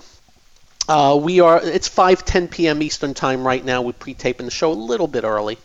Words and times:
uh, 0.89 1.17
we 1.21 1.39
are. 1.39 1.61
It's 1.63 1.87
5:10 1.87 2.51
p.m. 2.51 2.81
Eastern 2.81 3.13
time 3.13 3.45
right 3.45 3.63
now. 3.63 3.81
We're 3.81 3.93
pre-taping 3.93 4.45
the 4.45 4.51
show 4.51 4.71
a 4.71 4.73
little 4.73 5.07
bit 5.07 5.23
early, 5.23 5.57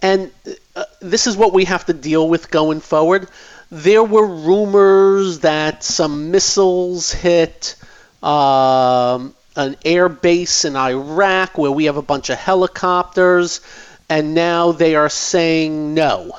and 0.00 0.32
uh, 0.74 0.84
this 1.00 1.26
is 1.26 1.36
what 1.36 1.52
we 1.52 1.66
have 1.66 1.86
to 1.86 1.92
deal 1.92 2.28
with 2.28 2.50
going 2.50 2.80
forward. 2.80 3.28
There 3.70 4.02
were 4.02 4.26
rumors 4.26 5.40
that 5.40 5.84
some 5.84 6.30
missiles 6.32 7.12
hit 7.12 7.76
um, 8.22 9.34
an 9.54 9.76
air 9.84 10.08
base 10.08 10.64
in 10.64 10.74
Iraq 10.74 11.56
where 11.56 11.70
we 11.70 11.84
have 11.84 11.96
a 11.96 12.02
bunch 12.02 12.28
of 12.30 12.38
helicopters, 12.38 13.60
and 14.08 14.34
now 14.34 14.72
they 14.72 14.96
are 14.96 15.08
saying 15.08 15.94
no 15.94 16.32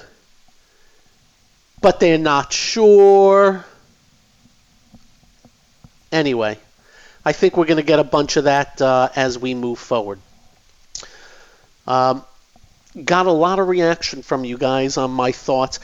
but 1.84 2.00
they're 2.00 2.18
not 2.18 2.54
sure. 2.54 3.66
Anyway, 6.14 6.58
I 7.26 7.34
think 7.34 7.58
we're 7.58 7.66
going 7.66 7.78
to 7.78 7.84
get 7.84 8.00
a 8.00 8.06
bunch 8.06 8.38
of 8.38 8.46
that 8.46 8.82
uh, 8.82 9.10
as 9.18 9.38
we 9.38 9.54
move 9.54 9.80
forward. 9.80 10.20
Um, 11.86 12.24
got 13.04 13.26
a 13.26 13.32
lot 13.34 13.60
of 13.60 13.68
reaction 13.68 14.22
from 14.22 14.46
you 14.46 14.58
guys 14.58 14.96
on 14.96 15.12
my 15.12 15.34
thoughts 15.34 15.82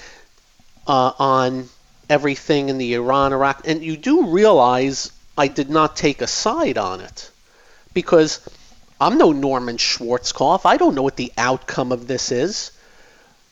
uh, 0.88 1.12
on 1.20 1.68
everything 2.10 2.70
in 2.70 2.78
the 2.78 2.94
Iran 2.94 3.34
Iraq, 3.34 3.68
and 3.68 3.84
you 3.84 3.98
do 3.98 4.28
realize 4.28 5.12
I 5.38 5.50
did 5.50 5.70
not 5.70 5.98
take 5.98 6.22
a 6.22 6.28
side 6.28 6.78
on 6.78 7.02
it 7.02 7.30
because 7.94 8.40
I'm 9.02 9.18
no 9.18 9.34
Norman 9.34 9.76
Schwarzkopf. 9.76 10.62
I 10.64 10.78
don't 10.78 10.96
know 10.96 11.04
what 11.04 11.18
the 11.18 11.34
outcome 11.38 11.92
of 11.92 12.08
this 12.08 12.32
is. 12.32 12.72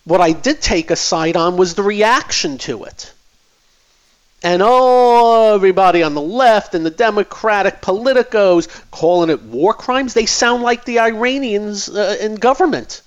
What 0.07 0.21
I 0.21 0.31
did 0.31 0.61
take 0.61 0.89
a 0.89 0.95
side 0.95 1.35
on 1.35 1.57
was 1.57 1.75
the 1.75 1.83
reaction 1.83 2.59
to 2.59 2.85
it. 2.85 3.11
And 4.41 4.61
oh, 4.63 5.53
everybody 5.53 6.01
on 6.01 6.13
the 6.13 6.21
left 6.21 6.75
and 6.75 6.85
the 6.85 6.89
Democratic 6.89 7.81
politicos 7.81 8.69
calling 8.89 9.29
it 9.29 9.43
war 9.43 9.73
crimes, 9.73 10.13
they 10.13 10.25
sound 10.25 10.63
like 10.63 10.85
the 10.85 10.99
Iranians 10.99 11.89
uh, 11.89 12.15
in 12.21 12.35
government. 12.35 13.01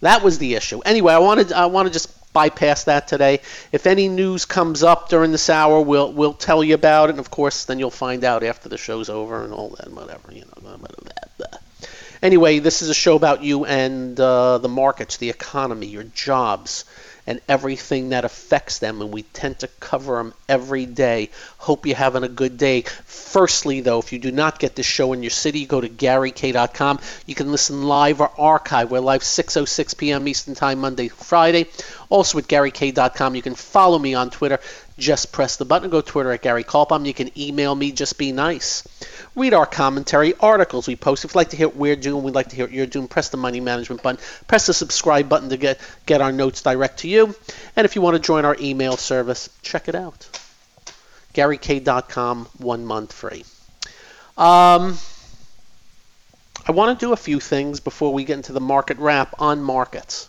That 0.00 0.24
was 0.24 0.38
the 0.38 0.56
issue. 0.56 0.80
Anyway, 0.84 1.14
I 1.14 1.18
wanted 1.18 1.52
I 1.52 1.66
want 1.66 1.86
to 1.86 1.92
just 1.92 2.10
bypass 2.32 2.82
that 2.84 3.06
today. 3.06 3.38
If 3.70 3.86
any 3.86 4.08
news 4.08 4.44
comes 4.44 4.82
up 4.82 5.08
during 5.08 5.30
this 5.30 5.48
hour, 5.48 5.80
we'll 5.80 6.12
we'll 6.12 6.34
tell 6.34 6.64
you 6.64 6.74
about 6.74 7.10
it. 7.10 7.12
And 7.12 7.20
of 7.20 7.30
course, 7.30 7.66
then 7.66 7.78
you'll 7.78 7.90
find 7.92 8.24
out 8.24 8.42
after 8.42 8.68
the 8.68 8.76
show's 8.76 9.08
over 9.08 9.44
and 9.44 9.52
all 9.52 9.68
that, 9.78 9.92
whatever 9.92 10.32
you 10.32 10.40
know. 10.40 10.60
Blah, 10.60 10.78
blah, 10.78 10.88
blah, 11.38 11.58
Anyway, 12.22 12.60
this 12.60 12.82
is 12.82 12.88
a 12.88 12.94
show 12.94 13.16
about 13.16 13.42
you 13.42 13.64
and 13.64 14.18
uh, 14.20 14.58
the 14.58 14.68
markets, 14.68 15.16
the 15.16 15.28
economy, 15.28 15.88
your 15.88 16.04
jobs, 16.04 16.84
and 17.26 17.40
everything 17.48 18.10
that 18.10 18.24
affects 18.24 18.78
them, 18.78 19.00
and 19.00 19.12
we 19.12 19.22
tend 19.22 19.58
to 19.58 19.68
cover 19.80 20.16
them 20.16 20.34
every 20.48 20.86
day. 20.86 21.30
Hope 21.58 21.84
you're 21.84 21.96
having 21.96 22.22
a 22.22 22.28
good 22.28 22.56
day. 22.56 22.82
Firstly, 22.82 23.80
though, 23.80 23.98
if 23.98 24.12
you 24.12 24.18
do 24.20 24.30
not 24.30 24.58
get 24.58 24.74
this 24.76 24.86
show 24.86 25.12
in 25.12 25.22
your 25.22 25.30
city, 25.30 25.66
go 25.66 25.80
to 25.80 25.88
GaryK.com. 25.88 27.00
You 27.26 27.34
can 27.34 27.50
listen 27.50 27.82
live 27.84 28.20
or 28.20 28.30
archive. 28.38 28.90
We're 28.90 29.00
live 29.00 29.22
6.06 29.22 29.96
p.m. 29.98 30.26
Eastern 30.26 30.54
Time, 30.54 30.80
Monday, 30.80 31.08
Friday. 31.08 31.66
Also 32.08 32.38
at 32.38 32.46
GaryK.com. 32.48 33.34
You 33.34 33.42
can 33.42 33.54
follow 33.54 33.98
me 33.98 34.14
on 34.14 34.30
Twitter. 34.30 34.58
Just 34.98 35.32
press 35.32 35.56
the 35.56 35.64
button. 35.64 35.90
Go 35.90 36.00
to 36.00 36.06
Twitter 36.06 36.32
at 36.32 36.42
Gary 36.42 36.64
Kaltbaum. 36.64 37.06
You 37.06 37.14
can 37.14 37.36
email 37.38 37.74
me. 37.74 37.92
Just 37.92 38.18
be 38.18 38.32
nice. 38.32 38.86
Read 39.34 39.54
our 39.54 39.66
commentary, 39.66 40.34
articles 40.40 40.86
we 40.86 40.96
post. 40.96 41.24
If 41.24 41.30
you'd 41.30 41.36
like 41.36 41.50
to 41.50 41.56
hear 41.56 41.68
what 41.68 41.76
we're 41.76 41.96
doing, 41.96 42.22
we'd 42.22 42.34
like 42.34 42.50
to 42.50 42.56
hear 42.56 42.66
what 42.66 42.74
you're 42.74 42.86
doing. 42.86 43.08
Press 43.08 43.30
the 43.30 43.38
money 43.38 43.60
management 43.60 44.02
button. 44.02 44.22
Press 44.46 44.66
the 44.66 44.74
subscribe 44.74 45.28
button 45.28 45.48
to 45.48 45.56
get, 45.56 45.80
get 46.04 46.20
our 46.20 46.32
notes 46.32 46.62
direct 46.62 47.00
to 47.00 47.08
you. 47.08 47.34
And 47.74 47.84
if 47.84 47.96
you 47.96 48.02
want 48.02 48.16
to 48.16 48.20
join 48.20 48.44
our 48.44 48.56
email 48.60 48.96
service, 48.96 49.48
check 49.62 49.88
it 49.88 49.94
out. 49.94 50.28
GaryK.com, 51.34 52.46
one 52.58 52.84
month 52.84 53.12
free. 53.12 53.44
Um, 54.36 54.98
I 56.66 56.72
want 56.72 56.98
to 56.98 57.06
do 57.06 57.12
a 57.12 57.16
few 57.16 57.40
things 57.40 57.80
before 57.80 58.12
we 58.12 58.24
get 58.24 58.36
into 58.36 58.52
the 58.52 58.60
market 58.60 58.98
wrap 58.98 59.40
on 59.40 59.62
markets. 59.62 60.28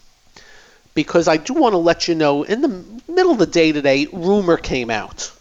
Because 0.94 1.28
I 1.28 1.38
do 1.38 1.54
want 1.54 1.74
to 1.74 1.78
let 1.78 2.08
you 2.08 2.16
know, 2.16 2.44
in 2.44 2.62
the 2.62 2.84
middle 3.08 3.32
of 3.32 3.40
the 3.40 3.48
day 3.48 3.72
today, 3.72 4.08
rumor 4.12 4.58
came 4.58 4.90
out. 4.90 5.32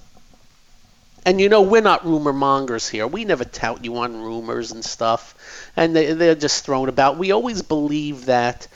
And 1.25 1.41
you 1.41 1.49
know, 1.49 1.63
we're 1.63 1.83
not 1.83 2.05
rumor 2.05 2.33
mongers 2.33 2.89
here. 2.89 3.07
We 3.07 3.25
never 3.25 3.45
tout 3.45 3.85
you 3.85 3.97
on 3.99 4.23
rumors 4.23 4.73
and 4.73 4.85
stuff. 4.85 5.71
And 5.77 5.95
they, 5.95 6.13
they're 6.15 6.35
just 6.35 6.65
thrown 6.65 6.89
about. 6.89 7.17
We 7.17 7.31
always 7.31 7.63
believe 7.63 8.27
that 8.27 8.67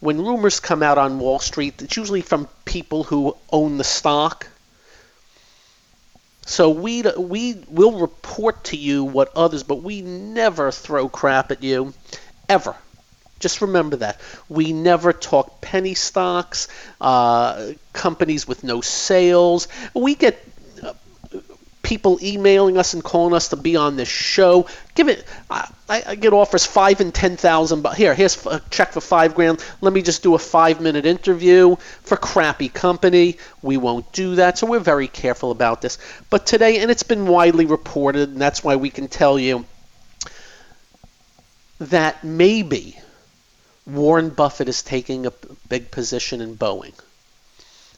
when 0.00 0.20
rumors 0.20 0.60
come 0.60 0.82
out 0.82 0.98
on 0.98 1.18
Wall 1.18 1.38
Street, 1.38 1.80
it's 1.80 1.96
usually 1.96 2.20
from 2.20 2.48
people 2.66 3.04
who 3.04 3.36
own 3.50 3.78
the 3.78 3.84
stock. 3.84 4.48
So 6.46 6.68
we 6.68 7.00
we 7.02 7.64
will 7.68 7.98
report 8.00 8.64
to 8.64 8.76
you 8.76 9.04
what 9.04 9.34
others, 9.34 9.62
but 9.62 9.82
we 9.82 10.02
never 10.02 10.70
throw 10.70 11.08
crap 11.08 11.50
at 11.52 11.62
you, 11.62 11.94
ever. 12.50 12.76
Just 13.44 13.60
remember 13.60 13.96
that 13.96 14.18
we 14.48 14.72
never 14.72 15.12
talk 15.12 15.60
penny 15.60 15.92
stocks, 15.92 16.68
uh, 16.98 17.72
companies 17.92 18.48
with 18.48 18.64
no 18.64 18.80
sales. 18.80 19.68
We 19.92 20.14
get 20.14 20.42
people 21.82 22.18
emailing 22.22 22.78
us 22.78 22.94
and 22.94 23.04
calling 23.04 23.34
us 23.34 23.48
to 23.48 23.56
be 23.56 23.76
on 23.76 23.96
this 23.96 24.08
show. 24.08 24.66
Give 24.94 25.08
it. 25.10 25.22
I, 25.50 25.68
I 25.90 26.14
get 26.14 26.32
offers 26.32 26.64
five 26.64 27.02
and 27.02 27.12
ten 27.12 27.36
thousand. 27.36 27.82
But 27.82 27.98
here, 27.98 28.14
here's 28.14 28.46
a 28.46 28.62
check 28.70 28.92
for 28.92 29.02
five 29.02 29.34
grand. 29.34 29.62
Let 29.82 29.92
me 29.92 30.00
just 30.00 30.22
do 30.22 30.34
a 30.34 30.38
five-minute 30.38 31.04
interview 31.04 31.76
for 31.76 32.16
crappy 32.16 32.70
company. 32.70 33.36
We 33.60 33.76
won't 33.76 34.10
do 34.12 34.36
that. 34.36 34.56
So 34.56 34.66
we're 34.66 34.80
very 34.94 35.08
careful 35.08 35.50
about 35.50 35.82
this. 35.82 35.98
But 36.30 36.46
today, 36.46 36.80
and 36.80 36.90
it's 36.90 37.02
been 37.02 37.26
widely 37.26 37.66
reported, 37.66 38.30
and 38.30 38.40
that's 38.40 38.64
why 38.64 38.76
we 38.76 38.88
can 38.88 39.08
tell 39.08 39.38
you 39.38 39.66
that 41.80 42.24
maybe 42.24 42.98
Warren 43.86 44.30
Buffett 44.30 44.68
is 44.68 44.82
taking 44.82 45.26
a 45.26 45.32
big 45.68 45.90
position 45.90 46.40
in 46.40 46.56
Boeing. 46.56 46.94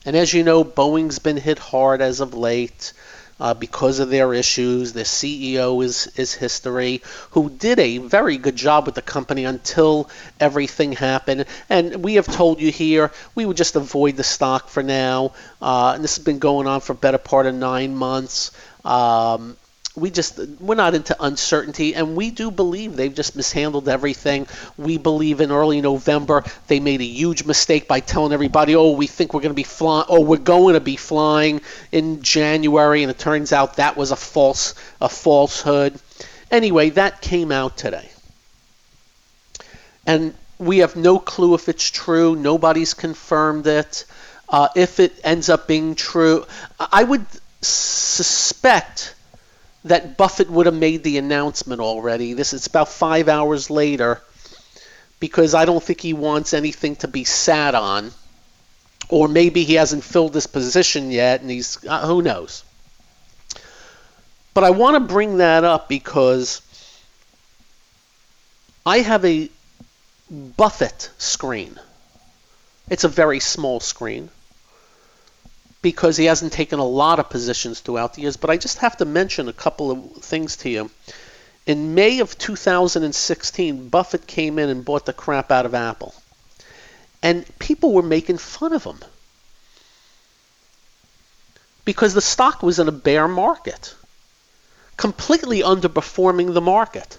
And 0.05 0.15
as 0.15 0.33
you 0.33 0.43
know, 0.43 0.63
Boeing's 0.63 1.19
been 1.19 1.37
hit 1.37 1.59
hard 1.59 2.01
as 2.01 2.19
of 2.19 2.33
late 2.33 2.93
uh, 3.39 3.53
because 3.53 3.99
of 3.99 4.09
their 4.09 4.33
issues. 4.33 4.93
The 4.93 5.01
CEO 5.03 5.83
is, 5.83 6.07
is 6.15 6.33
history, 6.33 7.01
who 7.31 7.49
did 7.49 7.79
a 7.79 7.97
very 7.99 8.37
good 8.37 8.55
job 8.55 8.85
with 8.85 8.95
the 8.95 9.01
company 9.01 9.45
until 9.45 10.09
everything 10.39 10.93
happened. 10.93 11.45
And 11.69 12.03
we 12.03 12.15
have 12.15 12.27
told 12.27 12.59
you 12.59 12.71
here 12.71 13.11
we 13.35 13.45
would 13.45 13.57
just 13.57 13.75
avoid 13.75 14.17
the 14.17 14.23
stock 14.23 14.69
for 14.69 14.83
now. 14.83 15.33
Uh, 15.61 15.93
and 15.95 16.03
this 16.03 16.17
has 16.17 16.25
been 16.25 16.39
going 16.39 16.67
on 16.67 16.81
for 16.81 16.93
better 16.93 17.17
part 17.17 17.45
of 17.45 17.55
nine 17.55 17.95
months. 17.95 18.51
Um, 18.83 19.57
we 19.97 20.11
just 20.11 20.37
we're 20.59 20.75
not 20.75 20.93
into 20.93 21.15
uncertainty 21.19 21.95
and 21.95 22.15
we 22.15 22.29
do 22.29 22.51
believe 22.51 22.95
they've 22.95 23.15
just 23.15 23.35
mishandled 23.35 23.89
everything. 23.89 24.45
We 24.77 24.97
believe 24.97 25.41
in 25.41 25.51
early 25.51 25.81
november 25.81 26.43
they 26.67 26.79
made 26.79 27.01
a 27.01 27.05
huge 27.05 27.45
mistake 27.45 27.87
by 27.87 27.99
telling 27.99 28.31
everybody 28.31 28.75
oh 28.75 28.91
we 28.91 29.07
think 29.07 29.33
we're 29.33 29.41
going 29.41 29.51
to 29.51 29.55
be 29.55 29.63
flying 29.63 30.05
oh 30.07 30.21
we're 30.21 30.37
going 30.37 30.75
to 30.75 30.79
be 30.79 30.95
flying 30.95 31.61
in 31.91 32.21
january 32.21 33.01
and 33.01 33.09
it 33.09 33.17
turns 33.17 33.51
out 33.51 33.77
that 33.77 33.97
was 33.97 34.11
a 34.11 34.15
false 34.15 34.75
a 35.01 35.09
falsehood. 35.09 35.99
Anyway 36.51 36.91
that 36.91 37.19
came 37.21 37.51
out 37.51 37.75
today. 37.75 38.09
And 40.05 40.35
we 40.59 40.77
have 40.79 40.95
no 40.95 41.19
clue 41.19 41.53
if 41.55 41.69
it's 41.69 41.89
true. 41.89 42.35
Nobody's 42.35 42.93
confirmed 42.93 43.67
it. 43.67 44.05
Uh, 44.47 44.69
if 44.75 44.99
it 45.01 45.13
ends 45.25 45.49
up 45.49 45.67
being 45.67 45.93
true 45.93 46.45
i 46.79 47.03
would 47.03 47.25
suspect 47.61 49.13
that 49.89 50.17
Buffett 50.17 50.49
would 50.49 50.65
have 50.65 50.75
made 50.75 51.03
the 51.03 51.17
announcement 51.17 51.81
already. 51.81 52.33
This 52.33 52.53
is 52.53 52.67
about 52.67 52.89
five 52.89 53.27
hours 53.27 53.69
later 53.69 54.21
because 55.19 55.53
I 55.53 55.65
don't 55.65 55.83
think 55.83 56.01
he 56.01 56.13
wants 56.13 56.53
anything 56.53 56.95
to 56.97 57.07
be 57.07 57.23
sat 57.23 57.75
on. 57.75 58.11
Or 59.09 59.27
maybe 59.27 59.63
he 59.63 59.75
hasn't 59.75 60.03
filled 60.03 60.33
this 60.33 60.47
position 60.47 61.11
yet 61.11 61.41
and 61.41 61.49
he's, 61.49 61.83
uh, 61.85 62.05
who 62.05 62.21
knows. 62.21 62.63
But 64.53 64.63
I 64.63 64.71
want 64.71 64.95
to 64.95 65.13
bring 65.13 65.37
that 65.37 65.63
up 65.63 65.87
because 65.87 66.61
I 68.85 68.99
have 68.99 69.23
a 69.23 69.49
Buffett 70.29 71.09
screen. 71.17 71.79
It's 72.89 73.03
a 73.03 73.09
very 73.09 73.39
small 73.39 73.79
screen 73.79 74.29
because 75.91 76.17
he 76.17 76.25
hasn't 76.25 76.51
taken 76.51 76.79
a 76.79 76.85
lot 76.85 77.17
of 77.17 77.29
positions 77.29 77.79
throughout 77.79 78.13
the 78.13 78.21
years. 78.21 78.35
But 78.35 78.49
I 78.49 78.57
just 78.57 78.79
have 78.79 78.97
to 78.97 79.05
mention 79.05 79.47
a 79.47 79.53
couple 79.53 79.89
of 79.89 80.21
things 80.21 80.57
to 80.57 80.69
you. 80.69 80.91
In 81.65 81.95
May 81.95 82.19
of 82.19 82.37
2016, 82.37 83.87
Buffett 83.87 84.27
came 84.27 84.59
in 84.59 84.67
and 84.67 84.83
bought 84.83 85.05
the 85.05 85.13
crap 85.13 85.49
out 85.49 85.65
of 85.65 85.73
Apple. 85.73 86.13
And 87.23 87.45
people 87.57 87.93
were 87.93 88.03
making 88.03 88.37
fun 88.37 88.73
of 88.73 88.83
him 88.83 88.99
because 91.85 92.13
the 92.13 92.19
stock 92.19 92.61
was 92.61 92.79
in 92.79 92.89
a 92.89 92.99
bear 93.07 93.29
market, 93.29 93.95
completely 94.97 95.61
underperforming 95.61 96.53
the 96.53 96.59
market. 96.59 97.17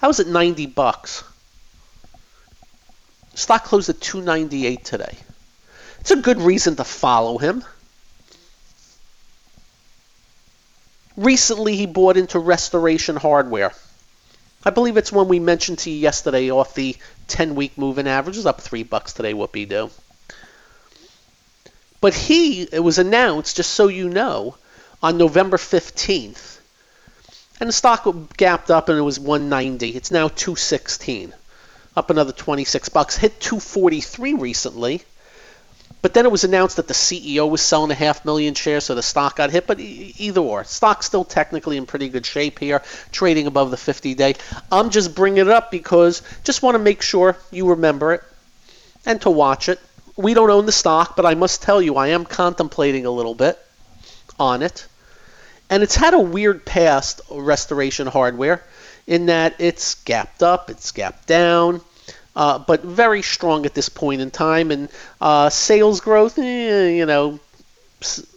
That 0.00 0.08
was 0.08 0.18
at 0.18 0.26
90 0.26 0.66
bucks. 0.66 1.22
Stock 3.34 3.62
closed 3.62 3.88
at 3.88 4.00
298 4.00 4.84
today. 4.84 5.16
It's 6.00 6.10
a 6.10 6.16
good 6.16 6.40
reason 6.40 6.74
to 6.74 6.82
follow 6.82 7.38
him. 7.38 7.62
Recently, 11.16 11.76
he 11.76 11.86
bought 11.86 12.16
into 12.16 12.38
Restoration 12.38 13.16
Hardware. 13.16 13.72
I 14.64 14.70
believe 14.70 14.96
it's 14.96 15.10
one 15.10 15.28
we 15.28 15.40
mentioned 15.40 15.78
to 15.80 15.90
you 15.90 15.96
yesterday 15.96 16.50
off 16.50 16.74
the 16.74 16.96
10 17.28 17.54
week 17.54 17.76
moving 17.78 18.06
average. 18.06 18.36
It's 18.36 18.46
up 18.46 18.60
3 18.60 18.82
bucks 18.82 19.12
today, 19.12 19.32
whoopie 19.32 19.68
do. 19.68 19.90
But 22.00 22.14
he, 22.14 22.62
it 22.62 22.80
was 22.80 22.98
announced, 22.98 23.56
just 23.56 23.70
so 23.72 23.88
you 23.88 24.08
know, 24.08 24.56
on 25.02 25.18
November 25.18 25.56
15th. 25.56 26.58
And 27.58 27.68
the 27.68 27.72
stock 27.72 28.36
gapped 28.36 28.70
up 28.70 28.88
and 28.88 28.98
it 28.98 29.02
was 29.02 29.20
190. 29.20 29.90
It's 29.90 30.10
now 30.10 30.28
216. 30.28 31.34
Up 31.96 32.08
another 32.08 32.32
26 32.32 32.88
bucks. 32.88 33.16
Hit 33.16 33.40
243 33.40 34.34
recently. 34.34 35.02
But 36.02 36.14
then 36.14 36.24
it 36.24 36.32
was 36.32 36.44
announced 36.44 36.76
that 36.76 36.88
the 36.88 36.94
CEO 36.94 37.48
was 37.48 37.60
selling 37.60 37.90
a 37.90 37.94
half 37.94 38.24
million 38.24 38.54
shares, 38.54 38.84
so 38.84 38.94
the 38.94 39.02
stock 39.02 39.36
got 39.36 39.50
hit. 39.50 39.66
But 39.66 39.80
either 39.80 40.40
or, 40.40 40.64
stock's 40.64 41.06
still 41.06 41.24
technically 41.24 41.76
in 41.76 41.86
pretty 41.86 42.08
good 42.08 42.24
shape 42.24 42.58
here, 42.58 42.82
trading 43.12 43.46
above 43.46 43.70
the 43.70 43.76
50-day. 43.76 44.34
I'm 44.72 44.90
just 44.90 45.14
bringing 45.14 45.38
it 45.38 45.48
up 45.48 45.70
because 45.70 46.22
just 46.42 46.62
want 46.62 46.74
to 46.74 46.78
make 46.78 47.02
sure 47.02 47.36
you 47.50 47.70
remember 47.70 48.14
it 48.14 48.22
and 49.04 49.20
to 49.22 49.30
watch 49.30 49.68
it. 49.68 49.78
We 50.16 50.34
don't 50.34 50.50
own 50.50 50.66
the 50.66 50.72
stock, 50.72 51.16
but 51.16 51.26
I 51.26 51.34
must 51.34 51.62
tell 51.62 51.82
you, 51.82 51.96
I 51.96 52.08
am 52.08 52.24
contemplating 52.24 53.04
a 53.04 53.10
little 53.10 53.34
bit 53.34 53.58
on 54.38 54.62
it. 54.62 54.86
And 55.68 55.82
it's 55.82 55.96
had 55.96 56.14
a 56.14 56.20
weird 56.20 56.64
past, 56.64 57.20
Restoration 57.30 58.06
Hardware, 58.06 58.64
in 59.06 59.26
that 59.26 59.56
it's 59.58 59.96
gapped 59.96 60.42
up, 60.42 60.70
it's 60.70 60.92
gapped 60.92 61.26
down 61.26 61.82
uh, 62.36 62.58
but 62.58 62.82
very 62.82 63.22
strong 63.22 63.66
at 63.66 63.74
this 63.74 63.88
point 63.88 64.20
in 64.20 64.30
time. 64.30 64.70
And 64.70 64.88
uh, 65.20 65.50
sales 65.50 66.00
growth, 66.00 66.38
eh, 66.38 66.88
you 66.90 67.06
know, 67.06 67.40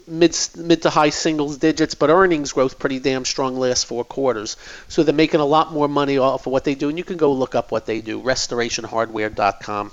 mid 0.08 0.38
mid 0.58 0.82
to 0.82 0.90
high 0.90 1.10
singles 1.10 1.58
digits, 1.58 1.96
but 1.96 2.10
earnings 2.10 2.52
growth 2.52 2.80
pretty 2.80 3.00
damn 3.00 3.26
strong 3.26 3.58
last 3.58 3.86
four 3.86 4.04
quarters. 4.04 4.58
So 4.88 5.04
they're 5.04 5.14
making 5.14 5.40
a 5.40 5.46
lot 5.46 5.72
more 5.72 5.88
money 5.88 6.18
off 6.18 6.46
of 6.46 6.52
what 6.52 6.64
they 6.64 6.76
do, 6.76 6.90
and 6.90 6.98
you 6.98 7.04
can 7.04 7.18
go 7.18 7.32
look 7.34 7.56
up 7.56 7.72
what 7.72 7.86
they 7.86 8.02
do. 8.02 8.22
RestorationHardware.com. 8.22 9.92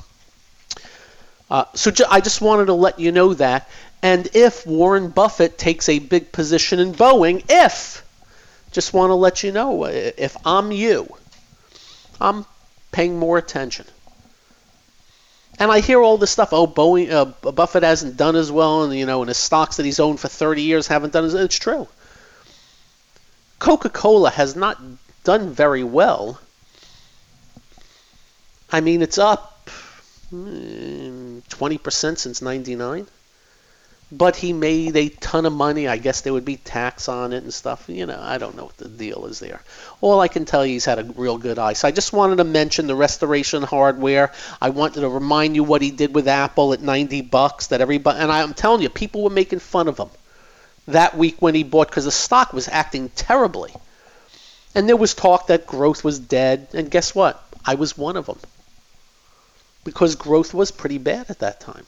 Uh, 1.51 1.65
so 1.75 1.91
ju- 1.91 2.05
I 2.09 2.21
just 2.21 2.41
wanted 2.41 2.67
to 2.67 2.75
let 2.75 3.01
you 3.01 3.13
know 3.13 3.35
that. 3.35 3.69
And 4.03 4.29
if 4.35 4.67
Warren 4.67 5.11
Buffett 5.11 5.59
takes 5.59 5.89
a 5.89 5.99
big 5.99 6.33
position 6.33 6.79
in 6.79 6.95
Boeing, 6.95 7.45
if 7.49 8.05
just 8.73 8.95
want 8.95 9.11
to 9.11 9.15
let 9.15 9.43
you 9.43 9.53
know, 9.53 9.85
if 9.85 10.37
I'm 10.47 10.73
you, 10.73 11.09
I'm 12.21 12.47
paying 12.93 13.19
more 13.19 13.39
attention. 13.39 13.87
And 15.59 15.71
I 15.71 15.81
hear 15.81 16.01
all 16.01 16.17
this 16.17 16.31
stuff. 16.31 16.53
Oh, 16.53 16.67
Boeing, 16.67 17.11
uh, 17.11 17.27
Buffett 17.53 17.83
hasn't 17.83 18.17
done 18.17 18.35
as 18.37 18.51
well, 18.51 18.85
and 18.85 18.95
you 18.99 19.05
know, 19.05 19.21
and 19.21 19.29
his 19.29 19.37
stocks 19.37 19.77
that 19.77 19.85
he's 19.85 20.01
owned 20.01 20.19
for 20.19 20.29
30 20.29 20.63
years 20.63 20.87
haven't 20.87 21.13
done 21.13 21.25
as. 21.25 21.35
It's 21.35 21.59
true. 21.59 21.87
Coca-Cola 23.59 24.31
has 24.31 24.57
not 24.57 24.81
done 25.23 25.51
very 25.51 25.85
well. 25.85 26.41
I 28.73 28.81
mean, 28.81 29.03
it's 29.03 29.19
up 29.19 29.69
20% 30.33 31.43
mm, 31.43 32.19
since 32.19 32.41
'99 32.41 33.07
but 34.13 34.35
he 34.35 34.53
made 34.53 34.97
a 34.97 35.09
ton 35.09 35.47
of 35.47 35.53
money. 35.53 35.87
I 35.87 35.97
guess 35.97 36.23
there 36.23 36.33
would 36.33 36.45
be 36.45 36.57
tax 36.57 37.09
on 37.09 37.33
it 37.33 37.43
and 37.45 37.55
stuff. 37.55 37.85
You 37.89 38.07
know, 38.07 38.19
I 38.21 38.39
don't 38.39 38.57
know 38.57 38.65
what 38.65 38.77
the 38.77 38.89
deal 38.89 39.27
is 39.27 39.39
there. 39.39 39.63
All 40.01 40.21
I 40.21 40.29
can 40.29 40.45
tell 40.45 40.67
you, 40.67 40.73
he's 40.73 40.85
had 40.85 40.99
a 40.99 41.05
real 41.05 41.39
good 41.39 41.59
eye. 41.59 41.75
So 41.75 41.87
I 41.87 41.93
just 41.93 42.13
wanted 42.13 42.37
to 42.37 42.45
mention 42.45 42.87
the 42.87 42.97
restoration 42.97 43.63
hardware. 43.63 44.33
I 44.61 44.71
wanted 44.71 45.01
to 45.03 45.09
remind 45.09 45.55
you 45.55 45.63
what 45.63 45.83
he 45.83 45.91
did 45.91 46.15
with 46.15 46.27
Apple 46.27 46.73
at 46.73 46.81
90 46.81 47.23
bucks. 47.23 47.69
That 47.69 47.81
everybody, 47.81 48.19
and 48.19 48.33
I'm 48.33 48.55
telling 48.55 48.83
you, 48.83 48.89
people 48.89 49.23
were 49.23 49.31
making 49.31 49.61
fun 49.61 49.87
of 49.87 49.99
him 49.99 50.11
that 50.89 51.17
week 51.17 51.41
when 51.41 51.55
he 51.55 51.63
bought 51.63 51.89
because 51.89 52.05
the 52.05 52.11
stock 52.11 52.53
was 52.53 52.67
acting 52.69 53.11
terribly. 53.11 53.73
And 54.75 54.89
there 54.89 54.97
was 54.97 55.15
talk 55.15 55.49
that 55.49 55.67
growth 55.67 56.03
was 56.03 56.19
dead. 56.19 56.69
And 56.75 56.91
guess 56.91 57.15
what? 57.15 57.45
I 57.65 57.75
was 57.77 57.97
one 57.97 58.17
of 58.17 58.27
them 58.27 58.39
because 59.85 60.17
growth 60.17 60.53
was 60.53 60.71
pretty 60.71 60.99
bad 60.99 61.27
at 61.29 61.41
that 61.41 61.61
time. 61.61 61.85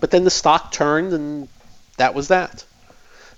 But 0.00 0.10
then 0.10 0.24
the 0.24 0.30
stock 0.30 0.72
turned, 0.72 1.12
and 1.12 1.48
that 1.96 2.14
was 2.14 2.28
that. 2.28 2.64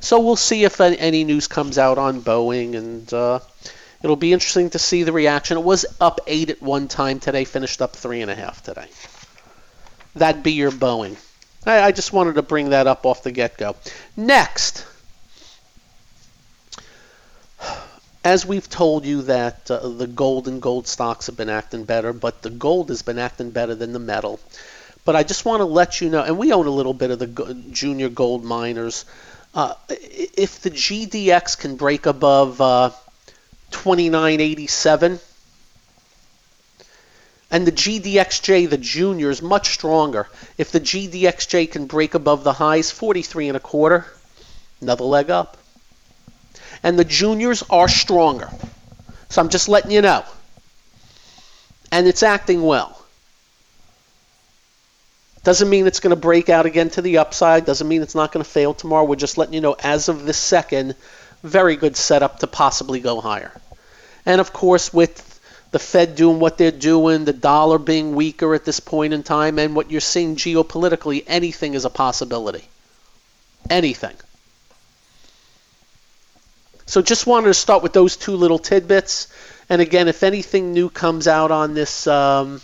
So 0.01 0.21
we'll 0.21 0.37
see 0.37 0.65
if 0.65 0.81
any 0.81 1.25
news 1.25 1.47
comes 1.47 1.79
out 1.79 1.99
on 1.99 2.23
Boeing, 2.23 2.75
and 2.75 3.13
uh, 3.13 3.41
it'll 4.03 4.17
be 4.17 4.33
interesting 4.33 4.71
to 4.71 4.79
see 4.79 5.03
the 5.03 5.13
reaction. 5.13 5.59
It 5.59 5.65
was 5.65 5.85
up 6.01 6.21
eight 6.27 6.51
at 6.51 6.63
one 6.63 6.89
time 6.89 7.21
today, 7.21 7.45
finished 7.45 7.83
up 7.83 7.95
three 7.95 8.23
and 8.23 8.31
a 8.31 8.35
half 8.35 8.63
today. 8.63 8.89
That'd 10.15 10.43
be 10.43 10.53
your 10.53 10.71
Boeing. 10.71 11.17
I, 11.67 11.83
I 11.83 11.93
just 11.93 12.13
wanted 12.13 12.37
to 12.37 12.43
bring 12.43 12.71
that 12.71 12.87
up 12.87 13.05
off 13.05 13.23
the 13.23 13.31
get-go. 13.31 13.77
Next, 14.17 14.87
as 18.25 18.47
we've 18.47 18.69
told 18.69 19.05
you 19.05 19.23
that 19.23 19.71
uh, 19.71 19.89
the 19.89 20.07
gold 20.07 20.49
and 20.49 20.61
gold 20.61 20.87
stocks 20.87 21.27
have 21.27 21.37
been 21.37 21.51
acting 21.51 21.85
better, 21.85 22.13
but 22.13 22.43
the 22.43 22.51
gold 22.51 22.89
has 22.89 23.03
been 23.03 23.19
acting 23.19 23.51
better 23.51 23.75
than 23.75 23.93
the 23.93 23.99
metal. 23.99 24.41
But 25.11 25.17
I 25.17 25.25
just 25.25 25.45
want 25.45 25.59
to 25.59 25.65
let 25.65 26.01
you 26.01 26.09
know, 26.09 26.23
and 26.23 26.39
we 26.39 26.53
own 26.53 26.69
a 26.69 26.71
little 26.71 26.95
bit 26.95 27.11
of 27.11 27.19
the 27.19 27.55
junior 27.73 28.09
gold 28.09 28.45
miners. 28.45 29.05
Uh, 29.53 29.75
if 29.89 30.63
the 30.63 30.71
GDX 30.71 31.59
can 31.59 31.75
break 31.75 32.07
above 32.07 32.61
uh, 32.61 32.91
2987, 33.73 35.19
and 37.51 37.67
the 37.67 37.73
GDXJ, 37.73 38.71
the 38.71 38.79
junior, 38.79 39.31
is 39.31 39.43
much 39.43 39.71
stronger. 39.75 40.29
If 40.57 40.71
the 40.71 40.79
GDXJ 40.79 41.73
can 41.73 41.87
break 41.87 42.15
above 42.15 42.45
the 42.45 42.53
highs, 42.53 42.93
43 42.93 43.49
and 43.49 43.57
a 43.57 43.61
quarter, 43.61 44.07
another 44.81 45.03
leg 45.03 45.29
up. 45.29 45.57
And 46.85 46.97
the 46.97 47.05
juniors 47.05 47.65
are 47.69 47.89
stronger. 47.89 48.49
So 49.29 49.43
I'm 49.43 49.49
just 49.49 49.69
letting 49.69 49.91
you 49.91 50.03
know. 50.03 50.25
And 51.91 52.07
it's 52.07 52.23
acting 52.23 52.63
well. 52.63 53.00
Doesn't 55.43 55.71
mean 55.71 55.87
it's 55.87 56.01
going 56.01 56.15
to 56.15 56.21
break 56.21 56.49
out 56.49 56.67
again 56.67 56.91
to 56.91 57.03
the 57.03 57.19
upside. 57.19 57.65
Doesn't 57.65 57.89
mean 57.89 58.03
it's 58.03 58.15
not 58.15 58.31
going 58.31 58.45
to 58.45 58.51
fail 58.51 58.75
tomorrow. 58.75 59.05
We're 59.05 59.17
just 59.17 59.39
letting 59.39 59.55
you 59.55 59.61
know, 59.61 59.77
as 59.79 60.09
of 60.09 60.27
this 60.27 60.37
second, 60.37 60.95
very 61.43 61.77
good 61.77 61.97
setup 61.97 62.41
to 62.41 62.47
possibly 62.47 63.01
go 63.01 63.21
higher. 63.21 63.53
And 64.27 64.41
of 64.41 64.53
course, 64.53 64.93
with 64.93 65.27
the 65.71 65.79
Fed 65.79 66.15
doing 66.15 66.41
what 66.41 66.59
they're 66.59 66.71
doing, 66.71 67.25
the 67.25 67.33
dollar 67.33 67.79
being 67.79 68.15
weaker 68.15 68.55
at 68.55 68.65
this 68.65 68.81
point 68.81 69.15
in 69.15 69.23
time, 69.23 69.59
and 69.59 69.75
what 69.75 69.91
you're 69.91 70.01
seeing 70.01 70.37
geopolitically, 70.37 71.25
anything 71.27 71.75
is 71.75 71.85
a 71.85 71.91
possibility. 71.91 72.65
Anything. 73.71 74.17
So 76.87 77.03
just 77.03 77.27
wanted 77.27 77.47
to 77.47 77.55
start 77.55 77.83
with 77.83 77.93
those 77.93 78.17
two 78.17 78.37
little 78.37 78.59
tidbits. 78.59 79.33
And 79.69 79.81
again, 79.81 80.09
if 80.09 80.25
anything 80.25 80.73
new 80.73 80.91
comes 80.91 81.29
out 81.29 81.53
on 81.53 81.73
this, 81.73 82.09
um, 82.09 82.61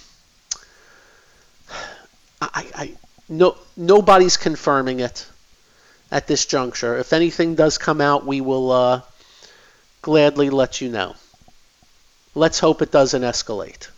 I, 2.55 2.67
I, 2.75 2.93
no, 3.29 3.57
nobody's 3.77 4.37
confirming 4.37 5.01
it 5.01 5.27
at 6.11 6.27
this 6.27 6.47
juncture. 6.47 6.97
If 6.99 7.13
anything 7.13 7.55
does 7.55 7.79
come 7.79 8.01
out, 8.01 8.25
we 8.25 8.41
will 8.41 8.71
uh, 8.71 9.01
gladly 10.03 10.51
let 10.51 10.81
you 10.81 10.89
know. 10.89 11.15
Let's 12.35 12.59
hope 12.59 12.83
it 12.83 12.93
doesn't 12.93 13.23
escalate. 13.23 13.89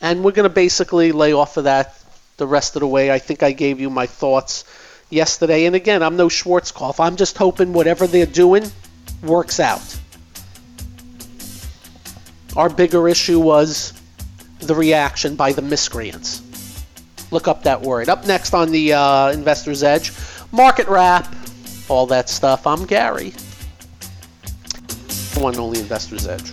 And 0.00 0.22
we're 0.22 0.32
going 0.32 0.48
to 0.48 0.54
basically 0.54 1.12
lay 1.12 1.32
off 1.32 1.56
of 1.56 1.64
that 1.64 1.94
the 2.36 2.46
rest 2.46 2.76
of 2.76 2.80
the 2.80 2.86
way. 2.86 3.10
I 3.10 3.18
think 3.18 3.42
I 3.42 3.52
gave 3.52 3.80
you 3.80 3.90
my 3.90 4.06
thoughts 4.06 4.64
yesterday. 5.10 5.66
And 5.66 5.74
again, 5.74 6.02
I'm 6.02 6.16
no 6.16 6.28
Schwarzkopf. 6.28 7.00
I'm 7.00 7.16
just 7.16 7.36
hoping 7.36 7.72
whatever 7.72 8.06
they're 8.06 8.26
doing 8.26 8.70
works 9.22 9.58
out. 9.60 9.98
Our 12.56 12.68
bigger 12.68 13.08
issue 13.08 13.40
was 13.40 13.92
the 14.60 14.74
reaction 14.74 15.36
by 15.36 15.52
the 15.52 15.62
miscreants. 15.62 16.42
Look 17.30 17.48
up 17.48 17.62
that 17.64 17.80
word. 17.80 18.08
Up 18.08 18.26
next 18.26 18.54
on 18.54 18.70
the 18.70 18.94
uh, 18.94 19.30
Investor's 19.32 19.82
Edge, 19.82 20.12
market 20.52 20.88
wrap, 20.88 21.34
all 21.88 22.06
that 22.06 22.28
stuff. 22.28 22.66
I'm 22.66 22.86
Gary. 22.86 23.32
One 25.36 25.56
only 25.56 25.80
Investor's 25.80 26.26
Edge. 26.26 26.52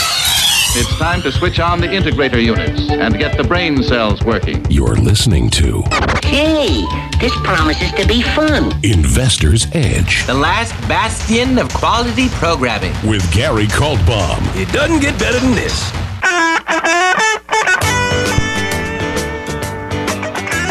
It's 0.73 0.97
time 0.97 1.21
to 1.23 1.31
switch 1.31 1.59
on 1.59 1.81
the 1.81 1.87
integrator 1.87 2.41
units 2.41 2.89
and 2.89 3.17
get 3.19 3.35
the 3.37 3.43
brain 3.43 3.83
cells 3.83 4.23
working. 4.23 4.65
You're 4.69 4.95
listening 4.95 5.49
to 5.51 5.83
Hey, 6.23 6.85
this 7.19 7.33
promises 7.43 7.91
to 7.93 8.07
be 8.07 8.21
fun. 8.21 8.71
Investor's 8.83 9.67
Edge 9.73 10.25
The 10.27 10.33
last 10.33 10.71
bastion 10.87 11.59
of 11.59 11.67
quality 11.73 12.29
programming. 12.29 12.93
with 13.05 13.29
Gary 13.33 13.67
Kaltbaum. 13.67 14.39
It 14.55 14.71
doesn't 14.71 15.01
get 15.01 15.19
better 15.19 15.39
than 15.39 15.51
this. 15.51 15.91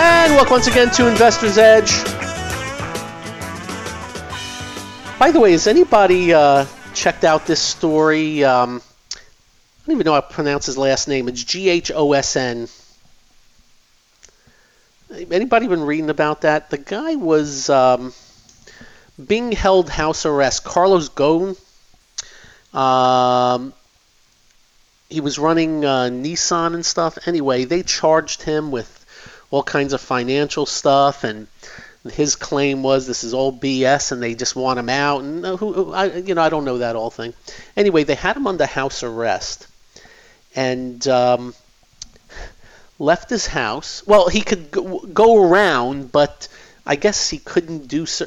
And 0.03 0.35
welcome 0.35 0.53
once 0.53 0.67
again 0.67 0.91
to 0.93 1.09
Investor's 1.09 1.59
Edge. 1.59 1.93
By 5.19 5.31
the 5.31 5.41
way, 5.41 5.53
has 5.53 5.67
anybody 5.67 6.33
uh, 6.33 6.65
checked 6.95 7.25
out 7.25 7.47
this 7.47 7.61
story? 7.61 8.43
Um, 8.45 8.81
I 8.81 8.90
don't 9.87 9.95
even 9.95 10.05
know 10.05 10.15
how 10.15 10.21
to 10.21 10.33
pronounce 10.33 10.67
his 10.67 10.79
last 10.79 11.09
name. 11.09 11.29
It's 11.29 11.43
G 11.43 11.69
H 11.69 11.91
O 11.95 12.13
S 12.13 12.37
N. 12.37 12.69
Anybody 15.31 15.67
been 15.67 15.83
reading 15.83 16.11
about 16.11 16.43
that? 16.43 16.71
The 16.71 16.79
guy 16.79 17.17
was 17.17 17.69
um, 17.69 18.13
being 19.27 19.53
held 19.53 19.89
house 19.89 20.25
arrest. 20.25 20.65
Carlos 20.65 21.09
Ghosn. 21.09 21.57
Um, 22.73 23.73
he 25.09 25.21
was 25.21 25.39
running 25.39 25.85
uh, 25.85 26.05
Nissan 26.05 26.75
and 26.75 26.87
stuff. 26.87 27.19
Anyway, 27.27 27.65
they 27.65 27.83
charged 27.83 28.43
him 28.43 28.71
with 28.71 28.97
all 29.51 29.65
kinds 29.65 29.93
of 29.93 30.01
financial 30.01 30.67
stuff, 30.67 31.25
and 31.25 31.49
his 32.13 32.37
claim 32.37 32.85
was 32.85 33.07
this 33.07 33.25
is 33.25 33.35
all 33.35 33.53
BS, 33.53 34.13
and 34.13 34.23
they 34.23 34.37
just 34.37 34.55
want 34.55 34.79
him 34.79 34.89
out. 34.89 35.23
And 35.23 35.45
uh, 35.45 35.57
who, 35.57 35.93
I, 35.93 36.05
you 36.05 36.35
know, 36.35 36.43
I 36.43 36.49
don't 36.49 36.65
know 36.65 36.79
that 36.79 36.95
whole 36.95 37.11
thing. 37.11 37.35
Anyway, 37.77 38.05
they 38.05 38.15
had 38.15 38.37
him 38.37 38.47
under 38.47 38.67
house 38.67 39.03
arrest, 39.03 39.67
and 40.55 41.07
um, 41.09 41.55
left 42.99 43.31
his 43.31 43.47
house. 43.47 44.07
Well, 44.07 44.29
he 44.29 44.43
could 44.43 44.71
go, 44.71 45.01
go 45.01 45.43
around, 45.43 46.13
but 46.13 46.49
I 46.87 46.97
guess 46.97 47.31
he 47.31 47.39
couldn't 47.39 47.89
do 47.89 48.07
so. 48.07 48.27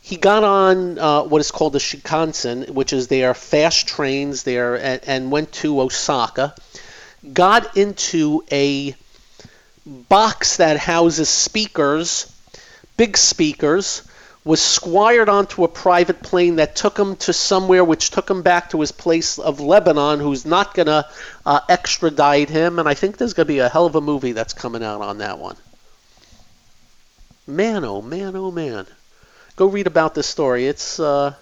He 0.00 0.16
got 0.16 0.44
on 0.44 0.98
uh, 0.98 1.22
what 1.24 1.40
is 1.40 1.50
called 1.50 1.72
the 1.72 1.80
Shinkansen, 1.80 2.70
which 2.70 2.92
is 2.92 3.08
their 3.08 3.34
fast 3.34 3.88
trains 3.88 4.44
there, 4.44 4.76
and, 4.76 5.00
and 5.04 5.30
went 5.32 5.50
to 5.52 5.80
Osaka. 5.80 6.54
Got 7.32 7.76
into 7.76 8.44
a 8.52 8.94
box 9.84 10.58
that 10.58 10.76
houses 10.76 11.28
speakers, 11.28 12.32
big 12.96 13.16
speakers, 13.16 14.02
was 14.46 14.62
squired 14.62 15.28
onto 15.28 15.64
a 15.64 15.68
private 15.68 16.22
plane 16.22 16.56
that 16.56 16.76
took 16.76 16.96
him 16.96 17.16
to 17.16 17.32
somewhere 17.32 17.82
which 17.82 18.12
took 18.12 18.30
him 18.30 18.42
back 18.42 18.70
to 18.70 18.80
his 18.80 18.92
place 18.92 19.40
of 19.40 19.58
Lebanon, 19.58 20.20
who's 20.20 20.46
not 20.46 20.72
going 20.72 20.86
to 20.86 21.04
uh, 21.44 21.60
extradite 21.68 22.48
him. 22.48 22.78
And 22.78 22.88
I 22.88 22.94
think 22.94 23.16
there's 23.16 23.34
going 23.34 23.48
to 23.48 23.52
be 23.52 23.58
a 23.58 23.68
hell 23.68 23.86
of 23.86 23.96
a 23.96 24.00
movie 24.00 24.30
that's 24.30 24.54
coming 24.54 24.84
out 24.84 25.00
on 25.00 25.18
that 25.18 25.40
one. 25.40 25.56
Man, 27.48 27.84
oh 27.84 28.00
man, 28.00 28.36
oh 28.36 28.52
man. 28.52 28.86
Go 29.56 29.66
read 29.66 29.88
about 29.88 30.14
this 30.14 30.28
story. 30.28 30.68
It's 30.68 31.00
uh, 31.00 31.34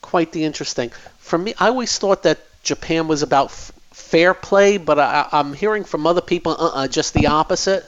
quite 0.00 0.32
the 0.32 0.44
interesting. 0.44 0.92
For 1.18 1.36
me, 1.36 1.52
I 1.58 1.68
always 1.68 1.98
thought 1.98 2.22
that 2.22 2.38
Japan 2.62 3.08
was 3.08 3.22
about 3.22 3.48
f- 3.48 3.72
fair 3.92 4.32
play, 4.32 4.78
but 4.78 4.98
I, 4.98 5.28
I'm 5.32 5.52
hearing 5.52 5.84
from 5.84 6.06
other 6.06 6.22
people, 6.22 6.52
uh-uh, 6.52 6.88
just 6.88 7.12
the 7.12 7.26
opposite. 7.26 7.84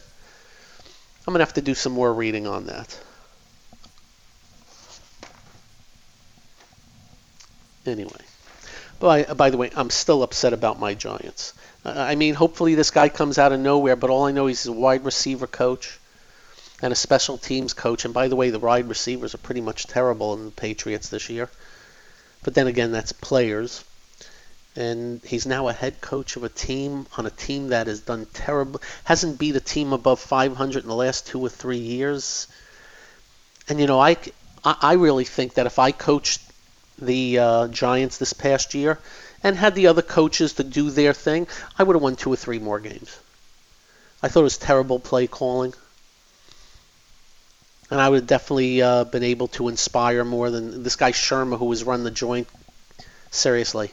I'm 1.27 1.33
gonna 1.33 1.45
have 1.45 1.55
to 1.55 1.63
do 1.63 1.75
some 1.75 1.93
more 1.93 2.13
reading 2.13 2.47
on 2.47 2.67
that. 2.67 2.99
Anyway, 7.89 8.21
by 9.01 9.25
by 9.25 9.51
the 9.51 9.57
way, 9.57 9.71
I'm 9.75 9.91
still 9.91 10.23
upset 10.23 10.53
about 10.53 10.79
my 10.79 10.95
Giants. 10.95 11.55
I 11.85 12.15
mean, 12.15 12.35
hopefully 12.35 12.75
this 12.75 12.91
guy 12.91 13.09
comes 13.09 13.39
out 13.39 13.53
of 13.53 13.61
nowhere, 13.61 13.97
but 13.97 14.11
all 14.11 14.25
I 14.25 14.33
know 14.33 14.47
is 14.47 14.63
he's 14.63 14.67
a 14.67 14.73
wide 14.73 15.05
receiver 15.05 15.47
coach 15.47 15.99
and 16.83 16.93
a 16.93 16.97
special 16.97 17.39
teams 17.39 17.73
coach. 17.73 18.05
And 18.05 18.15
by 18.15 18.29
the 18.29 18.37
way, 18.37 18.51
the 18.51 18.59
wide 18.59 18.89
receivers 18.89 19.35
are 19.35 19.39
pretty 19.39 19.61
much 19.61 19.87
terrible 19.87 20.35
in 20.35 20.47
the 20.47 20.51
Patriots 20.51 21.09
this 21.09 21.29
year. 21.29 21.49
But 22.43 22.55
then 22.55 22.67
again, 22.67 22.93
that's 22.93 23.13
players. 23.13 23.85
And 24.77 25.21
he's 25.25 25.47
now 25.47 25.69
a 25.69 25.73
head 25.73 26.01
coach 26.01 26.37
of 26.37 26.45
a 26.45 26.49
team 26.49 27.07
on 27.17 27.27
a 27.27 27.31
team 27.31 27.69
that 27.69 27.89
has 27.89 28.01
done 28.01 28.27
terrible, 28.33 28.81
hasn't 29.05 29.39
beat 29.39 29.57
a 29.57 29.61
team 29.61 29.93
above 29.93 30.21
500 30.21 30.83
in 30.83 30.89
the 30.89 30.95
last 30.95 31.27
two 31.27 31.41
or 31.41 31.49
three 31.49 31.79
years. 31.79 32.47
And 33.69 33.81
you 33.81 33.87
know, 33.87 33.99
I, 33.99 34.17
I 34.65 34.95
really 34.95 35.25
think 35.25 35.55
that 35.55 35.67
if 35.67 35.79
I 35.79 35.91
coached 35.91 36.41
the 37.01 37.39
uh, 37.39 37.69
Giants 37.69 38.19
this 38.19 38.33
past 38.33 38.75
year 38.75 38.99
and 39.43 39.57
had 39.57 39.75
the 39.75 39.87
other 39.87 40.03
coaches 40.03 40.55
to 40.55 40.65
do 40.65 40.91
their 40.91 41.13
thing, 41.13 41.47
I 41.79 41.83
would 41.83 41.95
have 41.95 42.03
won 42.03 42.17
two 42.17 42.33
or 42.33 42.37
three 42.37 42.59
more 42.59 42.81
games. 42.81 43.17
I 44.23 44.29
thought 44.29 44.41
it 44.41 44.45
was 44.45 44.59
terrible 44.59 44.99
play 44.99 45.27
calling. 45.27 45.75
And 47.91 48.01
I 48.01 48.09
would 48.09 48.21
have 48.21 48.27
definitely 48.27 48.83
uh, 48.83 49.05
been 49.05 49.23
able 49.23 49.49
to 49.49 49.69
inspire 49.69 50.25
more 50.25 50.51
than 50.51 50.83
this 50.83 50.97
guy 50.97 51.13
Shurmur 51.13 51.59
who 51.59 51.67
was 51.67 51.85
running 51.85 52.05
the 52.05 52.11
joint. 52.11 52.49
Seriously. 53.31 53.91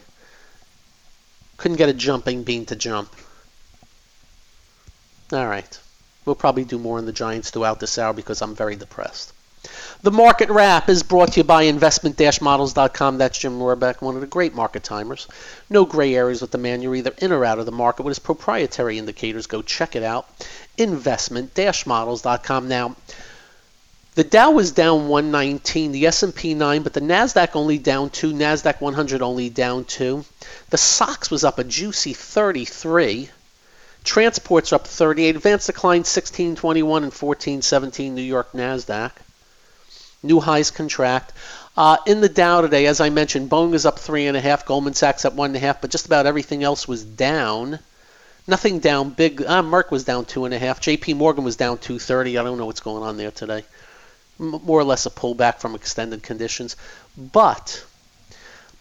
Couldn't 1.57 1.77
get 1.77 1.89
a 1.89 1.93
jumping 1.93 2.43
bean 2.43 2.65
to 2.65 2.75
jump. 2.75 3.13
All 5.31 5.47
right. 5.47 5.79
We'll 6.25 6.35
probably 6.35 6.65
do 6.65 6.79
more 6.79 6.97
on 6.97 7.05
the 7.05 7.11
Giants 7.11 7.51
throughout 7.51 7.79
this 7.79 7.97
hour 7.97 8.13
because 8.13 8.41
I'm 8.41 8.55
very 8.55 8.75
depressed. 8.75 9.31
The 10.01 10.11
market 10.11 10.49
wrap 10.49 10.89
is 10.89 11.03
brought 11.03 11.33
to 11.33 11.39
you 11.39 11.43
by 11.43 11.63
investment-models.com. 11.63 13.17
That's 13.17 13.37
Jim 13.39 13.59
Rohrbeck, 13.59 14.01
one 14.01 14.15
of 14.15 14.21
the 14.21 14.27
great 14.27 14.53
market 14.53 14.83
timers. 14.83 15.27
No 15.69 15.85
gray 15.85 16.13
areas 16.15 16.41
with 16.41 16.51
the 16.51 16.57
man. 16.57 16.81
You're 16.81 16.95
either 16.95 17.13
in 17.17 17.31
or 17.31 17.43
out 17.43 17.59
of 17.59 17.65
the 17.65 17.71
market 17.71 18.03
with 18.03 18.11
his 18.11 18.19
proprietary 18.19 18.97
indicators. 18.99 19.47
Go 19.47 19.61
check 19.61 19.95
it 19.95 20.03
out. 20.03 20.27
Investment-models.com. 20.77 22.67
Now, 22.67 22.95
the 24.15 24.23
Dow 24.23 24.51
was 24.51 24.71
down 24.71 25.09
119, 25.09 25.91
the 25.91 26.05
S&P 26.07 26.53
9, 26.53 26.83
but 26.83 26.93
the 26.93 27.01
Nasdaq 27.01 27.49
only 27.53 27.77
down 27.77 28.09
2, 28.11 28.31
Nasdaq 28.31 28.79
100 28.79 29.21
only 29.21 29.49
down 29.49 29.83
2. 29.83 30.23
The 30.69 30.77
SOX 30.77 31.29
was 31.29 31.43
up 31.43 31.59
a 31.59 31.65
juicy 31.65 32.13
33. 32.13 33.29
Transports 34.05 34.71
up 34.71 34.87
38. 34.87 35.35
Advanced 35.35 35.67
decline 35.67 35.99
1621 35.99 37.03
and 37.03 37.11
1417 37.11 38.15
New 38.15 38.21
York 38.21 38.53
Nasdaq. 38.53 39.11
New 40.25 40.39
highs 40.39 40.71
contract. 40.71 41.33
Uh, 41.77 41.97
in 42.05 42.21
the 42.21 42.29
Dow 42.29 42.61
today, 42.61 42.85
as 42.85 43.01
I 43.01 43.09
mentioned, 43.09 43.49
Boeing 43.49 43.73
is 43.73 43.85
up 43.85 43.99
three 43.99 44.27
and 44.27 44.37
a 44.37 44.41
half, 44.41 44.65
Goldman 44.65 44.93
Sachs 44.93 45.25
up 45.25 45.33
one 45.33 45.49
and 45.49 45.57
a 45.57 45.59
half, 45.59 45.81
but 45.81 45.91
just 45.91 46.05
about 46.05 46.25
everything 46.25 46.63
else 46.63 46.87
was 46.87 47.03
down. 47.03 47.79
Nothing 48.47 48.79
down 48.79 49.09
big. 49.09 49.41
Uh, 49.41 49.61
Merck 49.61 49.91
was 49.91 50.03
down 50.03 50.25
two 50.25 50.45
and 50.45 50.53
a 50.53 50.59
half. 50.59 50.79
J.P. 50.79 51.15
Morgan 51.15 51.43
was 51.43 51.55
down 51.55 51.77
230. 51.79 52.37
I 52.37 52.43
don't 52.43 52.57
know 52.57 52.65
what's 52.65 52.79
going 52.79 53.03
on 53.03 53.17
there 53.17 53.31
today. 53.31 53.65
M- 54.39 54.61
more 54.63 54.79
or 54.79 54.83
less 54.83 55.05
a 55.05 55.09
pullback 55.09 55.59
from 55.59 55.75
extended 55.75 56.21
conditions, 56.21 56.75
but 57.17 57.83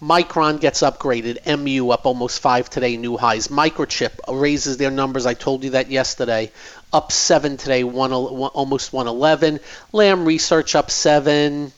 Micron 0.02 0.60
gets 0.60 0.80
upgraded. 0.80 1.38
MU 1.58 1.90
up 1.90 2.06
almost 2.06 2.40
five 2.40 2.68
today, 2.68 2.96
new 2.96 3.16
highs. 3.16 3.48
Microchip 3.48 4.12
raises 4.28 4.76
their 4.76 4.90
numbers. 4.90 5.26
I 5.26 5.34
told 5.34 5.64
you 5.64 5.70
that 5.70 5.90
yesterday. 5.90 6.50
Up 6.92 7.12
seven 7.12 7.56
today, 7.56 7.84
one, 7.84 8.12
almost 8.12 8.92
111. 8.92 9.60
Lam 9.92 10.24
Research 10.24 10.74
up 10.74 10.90
seven. 10.90 11.72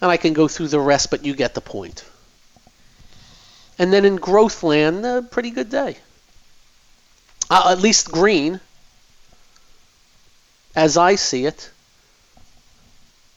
And 0.00 0.10
I 0.10 0.16
can 0.16 0.32
go 0.32 0.48
through 0.48 0.68
the 0.68 0.80
rest, 0.80 1.10
but 1.10 1.24
you 1.24 1.34
get 1.34 1.54
the 1.54 1.60
point. 1.60 2.04
And 3.78 3.92
then 3.92 4.04
in 4.04 4.16
growth 4.16 4.62
land, 4.62 5.06
a 5.06 5.22
pretty 5.22 5.50
good 5.50 5.70
day. 5.70 5.96
Uh, 7.50 7.68
at 7.70 7.80
least 7.80 8.10
green, 8.10 8.60
as 10.76 10.96
I 10.96 11.14
see 11.14 11.46
it 11.46 11.70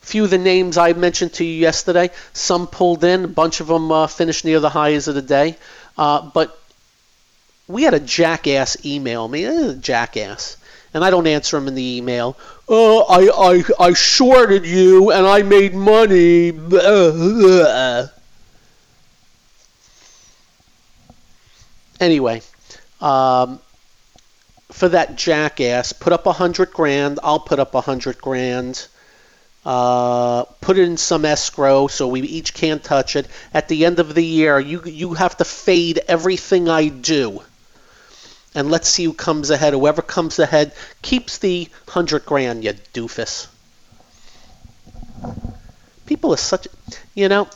few 0.01 0.23
of 0.23 0.29
the 0.29 0.37
names 0.37 0.77
I 0.77 0.93
mentioned 0.93 1.33
to 1.33 1.45
you 1.45 1.53
yesterday, 1.53 2.09
some 2.33 2.67
pulled 2.67 3.03
in, 3.03 3.23
a 3.23 3.27
bunch 3.27 3.59
of 3.59 3.67
them 3.67 3.91
uh, 3.91 4.07
finished 4.07 4.43
near 4.43 4.59
the 4.59 4.69
highs 4.69 5.07
of 5.07 5.15
the 5.15 5.21
day. 5.21 5.55
Uh, 5.97 6.29
but 6.33 6.59
we 7.67 7.83
had 7.83 7.93
a 7.93 7.99
jackass 7.99 8.85
email 8.85 9.27
me, 9.27 9.45
a 9.45 9.73
jackass, 9.73 10.57
and 10.93 11.03
I 11.03 11.09
don't 11.09 11.27
answer 11.27 11.57
him 11.57 11.67
in 11.67 11.75
the 11.75 11.97
email. 11.97 12.37
Oh, 12.67 13.05
I, 13.07 13.53
I, 13.53 13.87
I 13.87 13.93
shorted 13.93 14.65
you 14.65 15.11
and 15.11 15.25
I 15.25 15.43
made 15.43 15.73
money. 15.73 16.51
Anyway, 22.01 22.41
um, 22.99 23.59
for 24.71 24.89
that 24.89 25.15
jackass, 25.15 25.93
put 25.93 26.11
up 26.11 26.25
a 26.25 26.31
hundred 26.31 26.73
grand. 26.73 27.19
I'll 27.21 27.39
put 27.39 27.59
up 27.59 27.75
a 27.75 27.81
hundred 27.81 28.17
grand. 28.19 28.87
Uh, 29.63 30.43
put 30.59 30.77
it 30.77 30.87
in 30.87 30.97
some 30.97 31.23
escrow 31.23 31.87
so 31.87 32.07
we 32.07 32.21
each 32.21 32.53
can't 32.53 32.83
touch 32.83 33.15
it. 33.15 33.27
At 33.53 33.67
the 33.67 33.85
end 33.85 33.99
of 33.99 34.15
the 34.15 34.25
year, 34.25 34.59
you 34.59 34.81
you 34.85 35.13
have 35.13 35.37
to 35.37 35.45
fade 35.45 35.99
everything 36.07 36.67
I 36.67 36.87
do. 36.87 37.43
And 38.55 38.71
let's 38.71 38.89
see 38.89 39.05
who 39.05 39.13
comes 39.13 39.49
ahead. 39.49 39.73
Whoever 39.73 40.01
comes 40.01 40.39
ahead 40.39 40.73
keeps 41.01 41.37
the 41.37 41.69
hundred 41.87 42.25
grand, 42.25 42.63
you 42.63 42.73
doofus. 42.93 43.47
People 46.05 46.33
are 46.33 46.37
such, 46.37 46.67
you 47.13 47.29
know. 47.29 47.47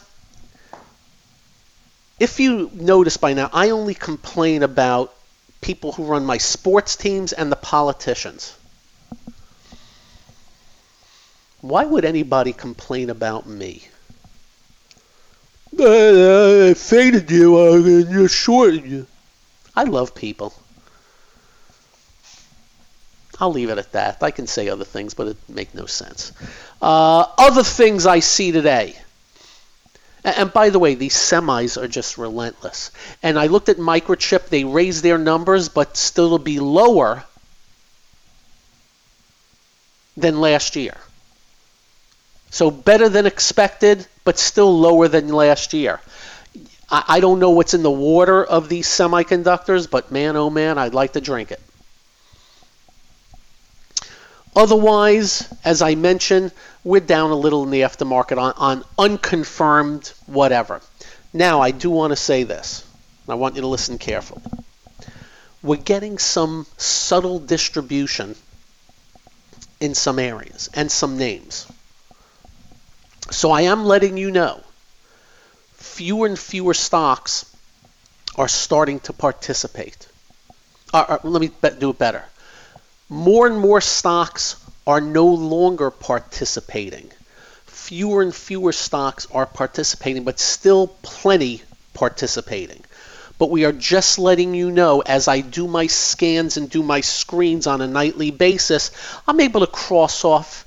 If 2.20 2.40
you 2.40 2.70
notice 2.74 3.18
by 3.18 3.34
now, 3.34 3.50
I 3.52 3.72
only 3.72 3.94
complain 3.94 4.64
about 4.64 5.14
people 5.60 5.92
who 5.92 6.06
run 6.06 6.26
my 6.26 6.38
sports 6.38 6.96
teams 6.96 7.34
and 7.34 7.52
the 7.52 7.58
politicians. 7.58 8.54
Why 11.68 11.84
would 11.84 12.06
anybody 12.06 12.54
complain 12.54 13.10
about 13.10 13.48
me? 13.48 13.88
Uh, 15.78 16.70
I 16.70 16.74
faded 16.76 17.32
you, 17.32 17.58
uh, 17.58 17.78
you're 17.78 18.30
short. 18.30 18.76
I 19.76 19.86
love 19.86 20.14
people. 20.14 20.54
I'll 23.40 23.52
leave 23.52 23.72
it 23.72 23.80
at 23.80 23.94
that. 23.94 24.22
I 24.22 24.30
can 24.30 24.46
say 24.46 24.70
other 24.70 24.86
things, 24.86 25.16
but 25.16 25.30
it 25.30 25.38
make 25.50 25.74
no 25.74 25.88
sense. 25.88 26.34
Uh, 26.84 27.26
other 27.36 27.64
things 27.64 28.06
I 28.06 28.20
see 28.20 28.52
today. 28.52 28.96
And 30.24 30.54
by 30.54 30.70
the 30.70 30.78
way, 30.78 30.94
these 30.94 31.16
semis 31.16 31.82
are 31.82 31.88
just 31.88 32.20
relentless. 32.20 32.92
And 33.24 33.40
I 33.40 33.48
looked 33.48 33.70
at 33.70 33.78
Microchip, 33.78 34.50
they 34.50 34.66
raised 34.66 35.02
their 35.02 35.18
numbers, 35.18 35.68
but 35.70 35.98
still 35.98 36.38
be 36.38 36.60
lower 36.60 37.24
than 40.16 40.40
last 40.40 40.76
year. 40.76 40.96
So 42.56 42.72
better 42.72 43.10
than 43.10 43.26
expected, 43.26 44.08
but 44.24 44.40
still 44.40 44.80
lower 44.80 45.10
than 45.10 45.28
last 45.28 45.74
year. 45.74 46.00
I, 46.90 47.04
I 47.06 47.20
don't 47.20 47.40
know 47.40 47.50
what's 47.50 47.74
in 47.74 47.84
the 47.84 47.92
water 47.92 48.46
of 48.46 48.70
these 48.70 48.88
semiconductors, 48.88 49.92
but 49.92 50.10
man, 50.10 50.38
oh 50.38 50.50
man, 50.50 50.78
I'd 50.78 50.94
like 50.94 51.12
to 51.14 51.20
drink 51.20 51.52
it. 51.52 51.60
Otherwise, 54.56 55.54
as 55.66 55.82
I 55.82 55.96
mentioned, 55.96 56.54
we're 56.86 57.02
down 57.02 57.32
a 57.32 57.36
little 57.36 57.64
in 57.64 57.72
the 57.72 57.82
aftermarket 57.82 58.38
on, 58.38 58.54
on 58.56 58.86
unconfirmed 58.98 60.14
whatever. 60.26 60.80
Now, 61.34 61.60
I 61.60 61.72
do 61.72 61.90
want 61.90 62.12
to 62.12 62.16
say 62.16 62.44
this. 62.44 62.88
I 63.28 63.34
want 63.34 63.56
you 63.56 63.62
to 63.64 63.68
listen 63.68 63.98
carefully. 63.98 64.44
We're 65.62 65.76
getting 65.76 66.20
some 66.20 66.68
subtle 66.78 67.40
distribution 67.40 68.34
in 69.82 69.94
some 69.94 70.20
areas 70.20 70.70
and 70.74 70.90
some 70.90 71.18
names. 71.18 71.68
So 73.32 73.52
I 73.52 73.62
am 73.62 73.86
letting 73.86 74.18
you 74.18 74.32
know 74.32 74.62
fewer 75.74 76.28
and 76.28 76.38
fewer 76.38 76.74
stocks 76.74 77.46
are 78.38 78.48
starting 78.48 79.00
to 79.02 79.14
participate. 79.14 80.08
Uh, 80.94 81.06
uh, 81.08 81.18
let 81.24 81.42
me 81.42 81.52
do 81.80 81.90
it 81.90 81.98
better. 81.98 82.24
More 83.10 83.48
and 83.48 83.58
more 83.58 83.82
stocks 83.82 84.58
are 84.86 85.02
no 85.02 85.26
longer 85.26 85.90
participating. 85.90 87.10
Fewer 87.66 88.22
and 88.22 88.36
fewer 88.36 88.72
stocks 88.72 89.28
are 89.32 89.46
participating, 89.46 90.24
but 90.24 90.40
still 90.40 90.88
plenty 91.02 91.62
participating. 91.94 92.84
But 93.38 93.50
we 93.50 93.66
are 93.66 93.72
just 93.72 94.20
letting 94.20 94.54
you 94.54 94.72
know 94.72 95.02
as 95.02 95.28
I 95.28 95.42
do 95.42 95.68
my 95.68 95.88
scans 95.88 96.58
and 96.58 96.70
do 96.70 96.84
my 96.84 97.02
screens 97.02 97.68
on 97.68 97.82
a 97.82 97.88
nightly 97.88 98.32
basis, 98.32 98.92
I'm 99.28 99.40
able 99.40 99.62
to 99.62 99.68
cross 99.68 100.24
off 100.24 100.65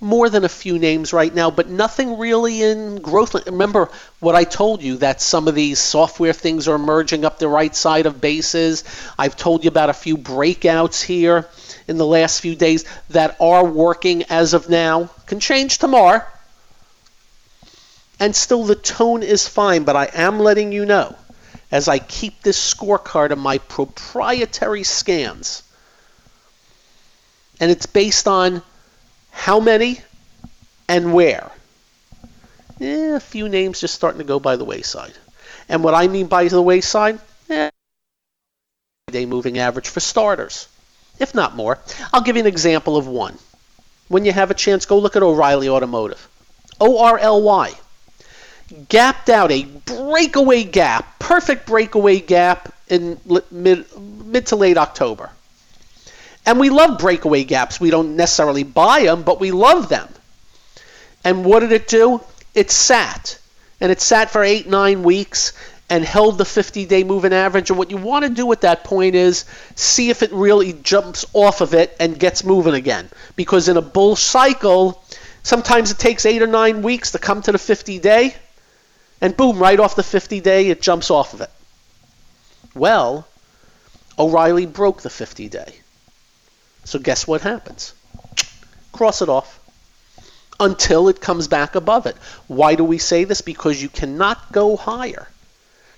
more 0.00 0.28
than 0.28 0.44
a 0.44 0.48
few 0.48 0.78
names 0.78 1.12
right 1.12 1.34
now, 1.34 1.50
but 1.50 1.68
nothing 1.68 2.18
really 2.18 2.62
in 2.62 2.96
growth. 2.96 3.34
Remember 3.46 3.90
what 4.20 4.34
I 4.34 4.44
told 4.44 4.82
you 4.82 4.98
that 4.98 5.20
some 5.20 5.48
of 5.48 5.54
these 5.54 5.78
software 5.78 6.32
things 6.32 6.68
are 6.68 6.76
emerging 6.76 7.24
up 7.24 7.38
the 7.38 7.48
right 7.48 7.74
side 7.74 8.06
of 8.06 8.20
bases. 8.20 8.84
I've 9.18 9.36
told 9.36 9.64
you 9.64 9.68
about 9.68 9.90
a 9.90 9.94
few 9.94 10.16
breakouts 10.16 11.02
here 11.02 11.48
in 11.86 11.96
the 11.98 12.06
last 12.06 12.40
few 12.40 12.54
days 12.54 12.84
that 13.10 13.36
are 13.40 13.64
working 13.64 14.24
as 14.24 14.54
of 14.54 14.68
now. 14.68 15.10
Can 15.26 15.40
change 15.40 15.78
tomorrow. 15.78 16.22
And 18.20 18.34
still 18.34 18.64
the 18.64 18.74
tone 18.74 19.22
is 19.22 19.46
fine, 19.48 19.84
but 19.84 19.96
I 19.96 20.10
am 20.12 20.40
letting 20.40 20.72
you 20.72 20.84
know 20.84 21.16
as 21.70 21.88
I 21.88 21.98
keep 21.98 22.42
this 22.42 22.74
scorecard 22.74 23.30
of 23.30 23.38
my 23.38 23.58
proprietary 23.58 24.84
scans. 24.84 25.62
And 27.60 27.70
it's 27.70 27.86
based 27.86 28.26
on 28.26 28.62
how 29.38 29.60
many 29.60 30.00
and 30.88 31.14
where. 31.14 31.50
eh, 32.80 33.14
a 33.16 33.20
few 33.20 33.48
names 33.48 33.80
just 33.80 33.94
starting 33.94 34.18
to 34.18 34.24
go 34.24 34.40
by 34.40 34.56
the 34.56 34.64
wayside. 34.64 35.12
And 35.68 35.84
what 35.84 35.94
I 35.94 36.08
mean 36.08 36.26
by 36.26 36.48
the 36.48 36.60
wayside, 36.60 37.18
eh, 37.48 37.70
day 39.10 39.26
moving 39.26 39.58
average 39.58 39.88
for 39.88 40.00
starters, 40.00 40.66
if 41.18 41.34
not 41.34 41.56
more. 41.56 41.78
I'll 42.12 42.20
give 42.20 42.36
you 42.36 42.42
an 42.42 42.46
example 42.48 42.96
of 42.96 43.06
one. 43.06 43.38
When 44.08 44.24
you 44.24 44.32
have 44.32 44.50
a 44.50 44.54
chance, 44.54 44.86
go 44.86 44.98
look 44.98 45.16
at 45.16 45.22
O'Reilly 45.22 45.68
Automotive. 45.68 46.28
O 46.80 46.98
R 46.98 47.18
L 47.18 47.42
Y. 47.42 47.72
Gapped 48.88 49.30
out 49.30 49.50
a 49.50 49.64
breakaway 49.64 50.64
gap, 50.64 51.18
perfect 51.18 51.66
breakaway 51.66 52.20
gap 52.20 52.74
in 52.88 53.18
mid, 53.50 53.86
mid 53.98 54.46
to 54.46 54.56
late 54.56 54.76
October. 54.76 55.30
And 56.48 56.58
we 56.58 56.70
love 56.70 56.98
breakaway 56.98 57.44
gaps. 57.44 57.78
We 57.78 57.90
don't 57.90 58.16
necessarily 58.16 58.62
buy 58.62 59.02
them, 59.02 59.22
but 59.22 59.38
we 59.38 59.50
love 59.50 59.90
them. 59.90 60.08
And 61.22 61.44
what 61.44 61.60
did 61.60 61.72
it 61.72 61.88
do? 61.88 62.22
It 62.54 62.70
sat. 62.70 63.38
And 63.82 63.92
it 63.92 64.00
sat 64.00 64.30
for 64.30 64.42
eight, 64.42 64.66
nine 64.66 65.02
weeks 65.02 65.52
and 65.90 66.02
held 66.02 66.38
the 66.38 66.46
50 66.46 66.86
day 66.86 67.04
moving 67.04 67.34
average. 67.34 67.68
And 67.68 67.78
what 67.78 67.90
you 67.90 67.98
want 67.98 68.24
to 68.24 68.30
do 68.30 68.50
at 68.50 68.62
that 68.62 68.82
point 68.82 69.14
is 69.14 69.44
see 69.74 70.08
if 70.08 70.22
it 70.22 70.32
really 70.32 70.72
jumps 70.72 71.26
off 71.34 71.60
of 71.60 71.74
it 71.74 71.94
and 72.00 72.18
gets 72.18 72.42
moving 72.42 72.72
again. 72.72 73.10
Because 73.36 73.68
in 73.68 73.76
a 73.76 73.82
bull 73.82 74.16
cycle, 74.16 75.04
sometimes 75.42 75.90
it 75.90 75.98
takes 75.98 76.24
eight 76.24 76.40
or 76.40 76.46
nine 76.46 76.80
weeks 76.80 77.10
to 77.10 77.18
come 77.18 77.42
to 77.42 77.52
the 77.52 77.58
50 77.58 77.98
day. 77.98 78.34
And 79.20 79.36
boom, 79.36 79.58
right 79.58 79.78
off 79.78 79.96
the 79.96 80.02
50 80.02 80.40
day, 80.40 80.70
it 80.70 80.80
jumps 80.80 81.10
off 81.10 81.34
of 81.34 81.42
it. 81.42 81.50
Well, 82.74 83.28
O'Reilly 84.18 84.64
broke 84.64 85.02
the 85.02 85.10
50 85.10 85.50
day. 85.50 85.74
So 86.88 86.98
guess 86.98 87.26
what 87.26 87.42
happens? 87.42 87.92
Cross 88.92 89.20
it 89.20 89.28
off 89.28 89.60
until 90.58 91.08
it 91.08 91.20
comes 91.20 91.46
back 91.46 91.74
above 91.74 92.06
it. 92.06 92.16
Why 92.46 92.76
do 92.76 92.82
we 92.82 92.96
say 92.96 93.24
this? 93.24 93.42
Because 93.42 93.82
you 93.82 93.90
cannot 93.90 94.52
go 94.52 94.74
higher. 94.74 95.28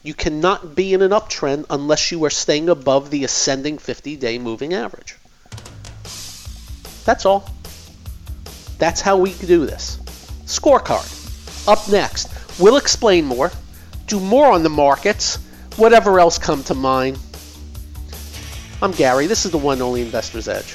You 0.02 0.14
cannot 0.14 0.74
be 0.74 0.92
in 0.92 1.00
an 1.00 1.12
uptrend 1.12 1.66
unless 1.70 2.10
you 2.10 2.24
are 2.24 2.30
staying 2.30 2.68
above 2.68 3.10
the 3.10 3.22
ascending 3.22 3.78
50 3.78 4.16
day 4.16 4.40
moving 4.40 4.74
average. 4.74 5.16
That's 7.04 7.24
all. 7.24 7.48
That's 8.78 9.00
how 9.00 9.16
we 9.16 9.34
do 9.34 9.66
this. 9.66 9.96
Scorecard. 10.46 11.06
Up 11.68 11.88
next. 11.88 12.58
We'll 12.58 12.78
explain 12.78 13.26
more, 13.26 13.52
do 14.08 14.18
more 14.18 14.50
on 14.50 14.64
the 14.64 14.70
markets, 14.70 15.36
whatever 15.76 16.18
else 16.18 16.36
come 16.36 16.64
to 16.64 16.74
mind. 16.74 17.16
I'm 18.82 18.92
Gary. 18.92 19.26
This 19.26 19.44
is 19.44 19.50
the 19.50 19.58
one 19.58 19.82
only 19.82 20.00
Investor's 20.00 20.48
Edge. 20.48 20.74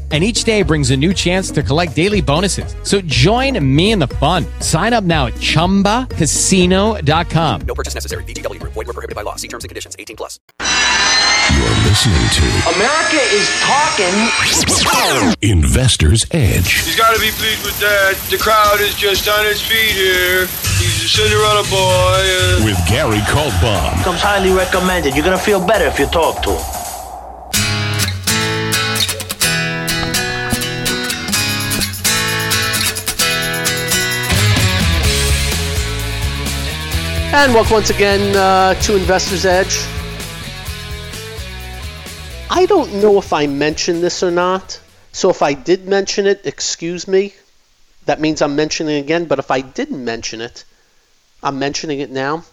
and 0.11 0.25
each 0.25 0.43
day 0.43 0.61
brings 0.61 0.91
a 0.91 0.97
new 0.97 1.13
chance 1.13 1.49
to 1.51 1.63
collect 1.63 1.95
daily 1.95 2.19
bonuses. 2.19 2.75
So 2.83 2.99
join 3.01 3.57
me 3.63 3.91
in 3.91 3.99
the 3.99 4.07
fun. 4.07 4.45
Sign 4.59 4.91
up 4.91 5.05
now 5.05 5.27
at 5.27 5.35
ChumbaCasino.com. 5.35 7.61
No 7.61 7.73
purchase 7.73 7.95
necessary. 7.95 8.25
VGW. 8.25 8.61
Void 8.63 8.75
were 8.75 8.83
prohibited 8.91 9.15
by 9.15 9.21
law. 9.21 9.37
See 9.37 9.47
terms 9.47 9.63
and 9.63 9.69
conditions. 9.69 9.95
18 9.97 10.17
plus. 10.17 10.37
You're 10.59 11.79
listening 11.87 12.27
to 12.35 12.43
America 12.75 13.23
is 13.31 13.47
talking. 13.63 14.11
Investor's 15.41 16.25
Edge. 16.31 16.83
He's 16.85 16.95
got 16.95 17.13
to 17.15 17.19
be 17.21 17.29
pleased 17.31 17.63
with 17.65 17.79
that. 17.79 18.15
The 18.29 18.37
crowd 18.37 18.79
is 18.81 18.93
just 18.95 19.27
on 19.27 19.45
its 19.45 19.61
feet 19.61 19.91
here. 19.95 20.47
He's 20.79 21.03
a 21.03 21.07
Cinderella 21.07 21.63
boy. 21.69 21.77
uh, 21.79 22.61
With 22.65 22.77
Gary 22.87 23.19
Kaltbaum. 23.27 24.03
Comes 24.03 24.21
highly 24.21 24.51
recommended. 24.51 25.15
You're 25.15 25.25
gonna 25.25 25.37
feel 25.37 25.59
better 25.65 25.85
if 25.85 25.99
you 25.99 26.05
talk 26.07 26.41
to 26.43 26.51
him. 26.51 26.80
And 37.33 37.53
welcome 37.53 37.75
once 37.75 37.89
again 37.89 38.35
uh, 38.35 38.73
to 38.73 38.97
Investor's 38.97 39.45
Edge. 39.45 39.85
I 42.49 42.65
don't 42.65 43.01
know 43.01 43.19
if 43.19 43.31
I 43.31 43.47
mentioned 43.47 44.03
this 44.03 44.21
or 44.21 44.31
not, 44.31 44.81
so 45.13 45.29
if 45.29 45.41
I 45.41 45.53
did 45.53 45.87
mention 45.87 46.27
it, 46.27 46.41
excuse 46.43 47.07
me. 47.07 47.33
That 48.05 48.19
means 48.19 48.41
I'm 48.41 48.57
mentioning 48.57 48.97
it 48.97 48.99
again, 48.99 49.25
but 49.25 49.39
if 49.39 49.49
I 49.49 49.61
didn't 49.61 50.03
mention 50.03 50.41
it, 50.41 50.65
I'm 51.41 51.57
mentioning 51.57 52.01
it 52.01 52.11
now. 52.11 52.43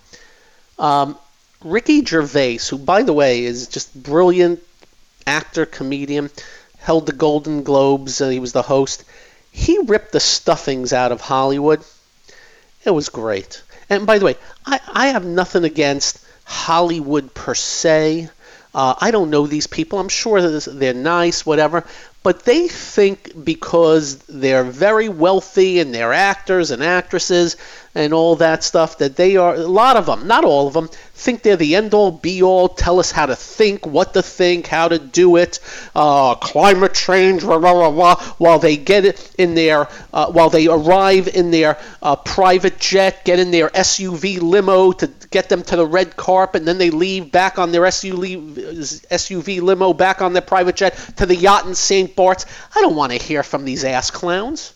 Um, 0.78 1.18
Ricky 1.60 2.04
Gervais, 2.04 2.58
who, 2.70 2.78
by 2.78 3.02
the 3.02 3.12
way, 3.12 3.44
is 3.44 3.66
just 3.66 4.00
brilliant 4.00 4.62
actor, 5.26 5.66
comedian, 5.66 6.30
held 6.78 7.06
the 7.06 7.12
Golden 7.12 7.64
Globes, 7.64 8.20
uh, 8.20 8.28
he 8.28 8.38
was 8.38 8.52
the 8.52 8.62
host. 8.62 9.02
He 9.50 9.76
ripped 9.78 10.12
the 10.12 10.20
stuffings 10.20 10.92
out 10.92 11.10
of 11.10 11.20
Hollywood. 11.20 11.82
It 12.84 12.92
was 12.92 13.08
great. 13.08 13.60
And 13.90 14.06
by 14.06 14.18
the 14.18 14.24
way, 14.24 14.36
I, 14.66 14.80
I 14.92 15.06
have 15.08 15.24
nothing 15.24 15.64
against 15.64 16.18
Hollywood 16.44 17.34
per 17.34 17.54
se. 17.54 18.28
Uh, 18.74 18.94
I 19.00 19.10
don't 19.10 19.30
know 19.30 19.46
these 19.46 19.66
people. 19.66 19.98
I'm 19.98 20.08
sure 20.08 20.40
that 20.40 20.68
they're 20.78 20.94
nice, 20.94 21.44
whatever. 21.46 21.84
But 22.22 22.44
they 22.44 22.68
think 22.68 23.44
because 23.44 24.18
they're 24.28 24.64
very 24.64 25.08
wealthy 25.08 25.80
and 25.80 25.94
they're 25.94 26.12
actors 26.12 26.70
and 26.70 26.82
actresses 26.82 27.56
and 27.98 28.14
all 28.14 28.36
that 28.36 28.62
stuff 28.62 28.98
that 28.98 29.16
they 29.16 29.36
are, 29.36 29.56
a 29.56 29.58
lot 29.58 29.96
of 29.96 30.06
them, 30.06 30.28
not 30.28 30.44
all 30.44 30.68
of 30.68 30.72
them, 30.72 30.88
think 31.14 31.42
they're 31.42 31.56
the 31.56 31.74
end 31.74 31.92
all 31.94 32.12
be 32.12 32.44
all, 32.44 32.68
tell 32.68 33.00
us 33.00 33.10
how 33.10 33.26
to 33.26 33.34
think, 33.34 33.84
what 33.84 34.14
to 34.14 34.22
think, 34.22 34.68
how 34.68 34.86
to 34.86 35.00
do 35.00 35.34
it, 35.34 35.58
uh, 35.96 36.36
climate 36.36 36.94
change, 36.94 37.42
blah, 37.42 37.58
blah, 37.58 37.90
blah, 37.90 38.14
while 38.38 38.60
they 38.60 38.76
get 38.76 39.04
it 39.04 39.34
in 39.36 39.54
their, 39.54 39.88
uh, 40.12 40.30
while 40.30 40.48
they 40.48 40.68
arrive 40.68 41.26
in 41.26 41.50
their 41.50 41.76
uh, 42.00 42.14
private 42.14 42.78
jet, 42.78 43.24
get 43.24 43.40
in 43.40 43.50
their 43.50 43.68
SUV 43.70 44.40
limo 44.40 44.92
to 44.92 45.10
get 45.30 45.48
them 45.48 45.62
to 45.64 45.74
the 45.74 45.86
red 45.86 46.16
carpet, 46.16 46.60
and 46.60 46.68
then 46.68 46.78
they 46.78 46.90
leave 46.90 47.32
back 47.32 47.58
on 47.58 47.72
their 47.72 47.82
SUV, 47.82 48.54
SUV 49.08 49.60
limo, 49.60 49.92
back 49.92 50.22
on 50.22 50.34
their 50.34 50.42
private 50.42 50.76
jet 50.76 50.96
to 51.16 51.26
the 51.26 51.34
yacht 51.34 51.66
in 51.66 51.74
St. 51.74 52.14
Bart's. 52.14 52.46
I 52.76 52.80
don't 52.80 52.94
want 52.94 53.10
to 53.10 53.18
hear 53.18 53.42
from 53.42 53.64
these 53.64 53.82
ass 53.82 54.12
clowns. 54.12 54.72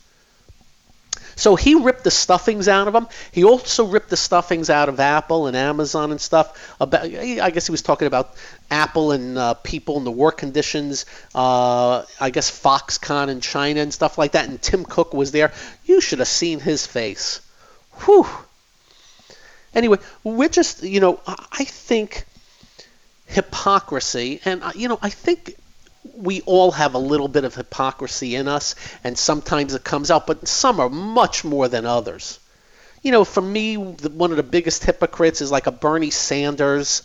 So 1.36 1.56
he 1.56 1.74
ripped 1.74 2.04
the 2.04 2.10
stuffings 2.10 2.68
out 2.68 2.86
of 2.86 2.92
them. 2.92 3.08
He 3.32 3.44
also 3.44 3.86
ripped 3.86 4.10
the 4.10 4.16
stuffings 4.16 4.70
out 4.70 4.88
of 4.88 5.00
Apple 5.00 5.46
and 5.46 5.56
Amazon 5.56 6.10
and 6.10 6.20
stuff. 6.20 6.76
About, 6.80 7.04
I 7.04 7.50
guess 7.50 7.66
he 7.66 7.72
was 7.72 7.82
talking 7.82 8.06
about 8.06 8.34
Apple 8.70 9.12
and 9.12 9.38
uh, 9.38 9.54
people 9.54 9.96
and 9.96 10.06
the 10.06 10.10
work 10.10 10.38
conditions. 10.38 11.06
Uh, 11.34 12.04
I 12.20 12.30
guess 12.30 12.50
Foxconn 12.50 13.28
in 13.28 13.40
China 13.40 13.80
and 13.80 13.92
stuff 13.92 14.18
like 14.18 14.32
that. 14.32 14.48
And 14.48 14.60
Tim 14.60 14.84
Cook 14.84 15.14
was 15.14 15.32
there. 15.32 15.52
You 15.84 16.00
should 16.00 16.18
have 16.18 16.28
seen 16.28 16.60
his 16.60 16.86
face. 16.86 17.40
Whew. 18.04 18.26
Anyway, 19.74 19.98
we're 20.22 20.48
just, 20.48 20.82
you 20.82 21.00
know, 21.00 21.20
I 21.26 21.64
think 21.64 22.26
hypocrisy, 23.26 24.40
and, 24.44 24.62
uh, 24.62 24.72
you 24.74 24.88
know, 24.88 24.98
I 25.00 25.08
think 25.08 25.56
we 26.16 26.40
all 26.42 26.72
have 26.72 26.94
a 26.94 26.98
little 26.98 27.28
bit 27.28 27.44
of 27.44 27.54
hypocrisy 27.54 28.34
in 28.34 28.48
us, 28.48 28.74
and 29.04 29.16
sometimes 29.16 29.74
it 29.74 29.84
comes 29.84 30.10
out, 30.10 30.26
but 30.26 30.46
some 30.48 30.80
are 30.80 30.88
much 30.88 31.44
more 31.44 31.68
than 31.68 31.86
others. 31.86 32.40
You 33.02 33.12
know, 33.12 33.24
for 33.24 33.40
me, 33.40 33.76
the, 33.76 34.10
one 34.10 34.30
of 34.30 34.36
the 34.36 34.42
biggest 34.42 34.84
hypocrites 34.84 35.40
is 35.40 35.50
like 35.50 35.66
a 35.66 35.72
Bernie 35.72 36.10
Sanders 36.10 37.02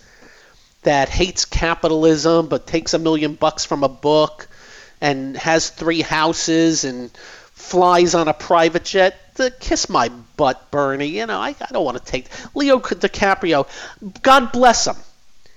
that 0.84 1.10
hates 1.10 1.46
capitalism 1.46 2.48
but 2.48 2.68
takes 2.68 2.94
a 2.94 3.00
million 3.00 3.34
bucks 3.34 3.66
from 3.66 3.84
a 3.84 3.90
book 3.90 4.48
and 5.02 5.36
has 5.38 5.70
three 5.70 6.02
houses 6.02 6.84
and 6.84 7.12
flies 7.54 8.16
on 8.16 8.28
a 8.28 8.34
private 8.34 8.86
jet. 8.86 9.20
Uh, 9.40 9.50
kiss 9.60 9.90
my 9.90 10.10
butt, 10.38 10.72
Bernie. 10.72 11.08
You 11.08 11.26
know, 11.26 11.40
I, 11.40 11.50
I 11.50 11.68
don't 11.72 11.86
want 11.86 11.98
to 11.98 12.12
take 12.12 12.28
Leo 12.56 12.80
DiCaprio. 12.80 13.68
God 14.22 14.52
bless 14.52 14.88
him. 14.88 14.96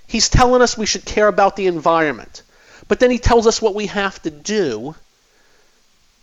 He's 0.07 0.29
telling 0.29 0.61
us 0.61 0.77
we 0.77 0.85
should 0.85 1.05
care 1.05 1.27
about 1.27 1.55
the 1.55 1.67
environment. 1.67 2.43
But 2.91 2.99
then 2.99 3.09
he 3.09 3.19
tells 3.19 3.47
us 3.47 3.61
what 3.61 3.73
we 3.73 3.85
have 3.85 4.21
to 4.23 4.29
do 4.29 4.95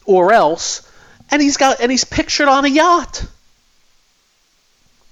or 0.04 0.34
else 0.34 0.86
and 1.30 1.40
he's 1.40 1.56
got 1.56 1.80
and 1.80 1.90
he's 1.90 2.04
pictured 2.04 2.46
on 2.46 2.66
a 2.66 2.68
yacht. 2.68 3.24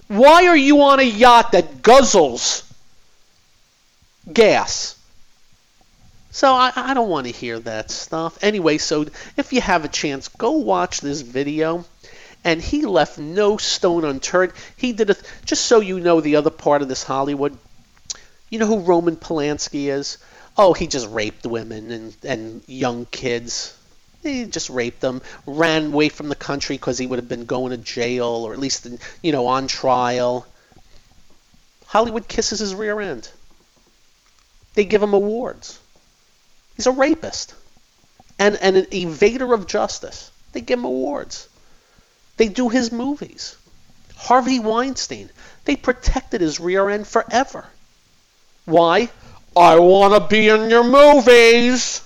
Why 0.09 0.49
are 0.49 0.57
you 0.57 0.83
on 0.83 1.01
a 1.01 1.03
yacht 1.03 1.53
that 1.53 1.81
guzzles 1.81 2.62
gas? 4.31 4.97
So 6.31 6.53
I, 6.53 6.73
I 6.77 6.92
don't 6.92 7.09
want 7.09 7.27
to 7.27 7.33
hear 7.33 7.59
that 7.61 7.90
stuff. 7.90 8.37
Anyway, 8.42 8.77
so 8.77 9.07
if 9.38 9.55
you 9.55 9.62
have 9.62 9.87
a 9.87 9.88
chance, 9.88 10.29
go 10.29 10.51
watch 10.51 11.01
this 11.01 11.23
video. 11.23 11.87
And 12.45 12.61
he 12.61 12.85
left 12.85 13.16
no 13.16 13.57
stone 13.57 14.05
unturned. 14.05 14.53
He 14.77 14.92
did 14.92 15.09
it 15.09 15.23
just 15.47 15.64
so 15.64 15.81
you 15.81 16.01
know 16.01 16.21
the 16.21 16.37
other 16.37 16.51
part 16.51 16.83
of 16.83 16.88
this 16.88 17.03
Hollywood. 17.03 17.57
You 18.51 18.59
know 18.59 18.66
who 18.66 18.81
Roman 18.81 19.16
Polanski 19.16 19.90
is? 19.90 20.19
Oh, 20.59 20.73
he 20.73 20.87
just 20.87 21.09
raped 21.11 21.45
women 21.45 21.90
and, 21.90 22.16
and 22.25 22.62
young 22.66 23.07
kids. 23.07 23.77
He 24.23 24.45
just 24.47 24.71
raped 24.71 25.01
them, 25.01 25.23
ran 25.47 25.87
away 25.87 26.09
from 26.09 26.29
the 26.29 26.35
country 26.35 26.77
because 26.77 26.99
he 26.99 27.07
would 27.07 27.19
have 27.19 27.29
been 27.29 27.45
going 27.45 27.71
to 27.71 27.77
jail 27.77 28.27
or 28.27 28.53
at 28.53 28.59
least, 28.59 28.87
you 29.23 29.33
know, 29.33 29.47
on 29.47 29.66
trial. 29.66 30.47
Hollywood 31.87 32.27
kisses 32.27 32.59
his 32.59 32.75
rear 32.75 33.01
end. 33.01 33.29
They 34.75 34.85
give 34.85 35.03
him 35.03 35.14
awards. 35.14 35.79
He's 36.77 36.87
a 36.87 36.92
rapist 36.92 37.55
and, 38.38 38.57
and 38.57 38.77
an 38.77 38.87
evader 38.87 39.55
of 39.55 39.66
justice. 39.66 40.31
They 40.53 40.61
give 40.61 40.79
him 40.79 40.85
awards. 40.85 41.49
They 42.37 42.49
do 42.49 42.69
his 42.69 42.92
movies. 42.92 43.57
Harvey 44.16 44.59
Weinstein, 44.59 45.31
they 45.64 45.77
protected 45.77 46.40
his 46.40 46.59
rear 46.59 46.88
end 46.88 47.07
forever. 47.07 47.66
Why? 48.64 49.11
I 49.57 49.79
want 49.79 50.12
to 50.14 50.29
be 50.29 50.49
in 50.49 50.69
your 50.69 50.85
movies. 50.85 52.03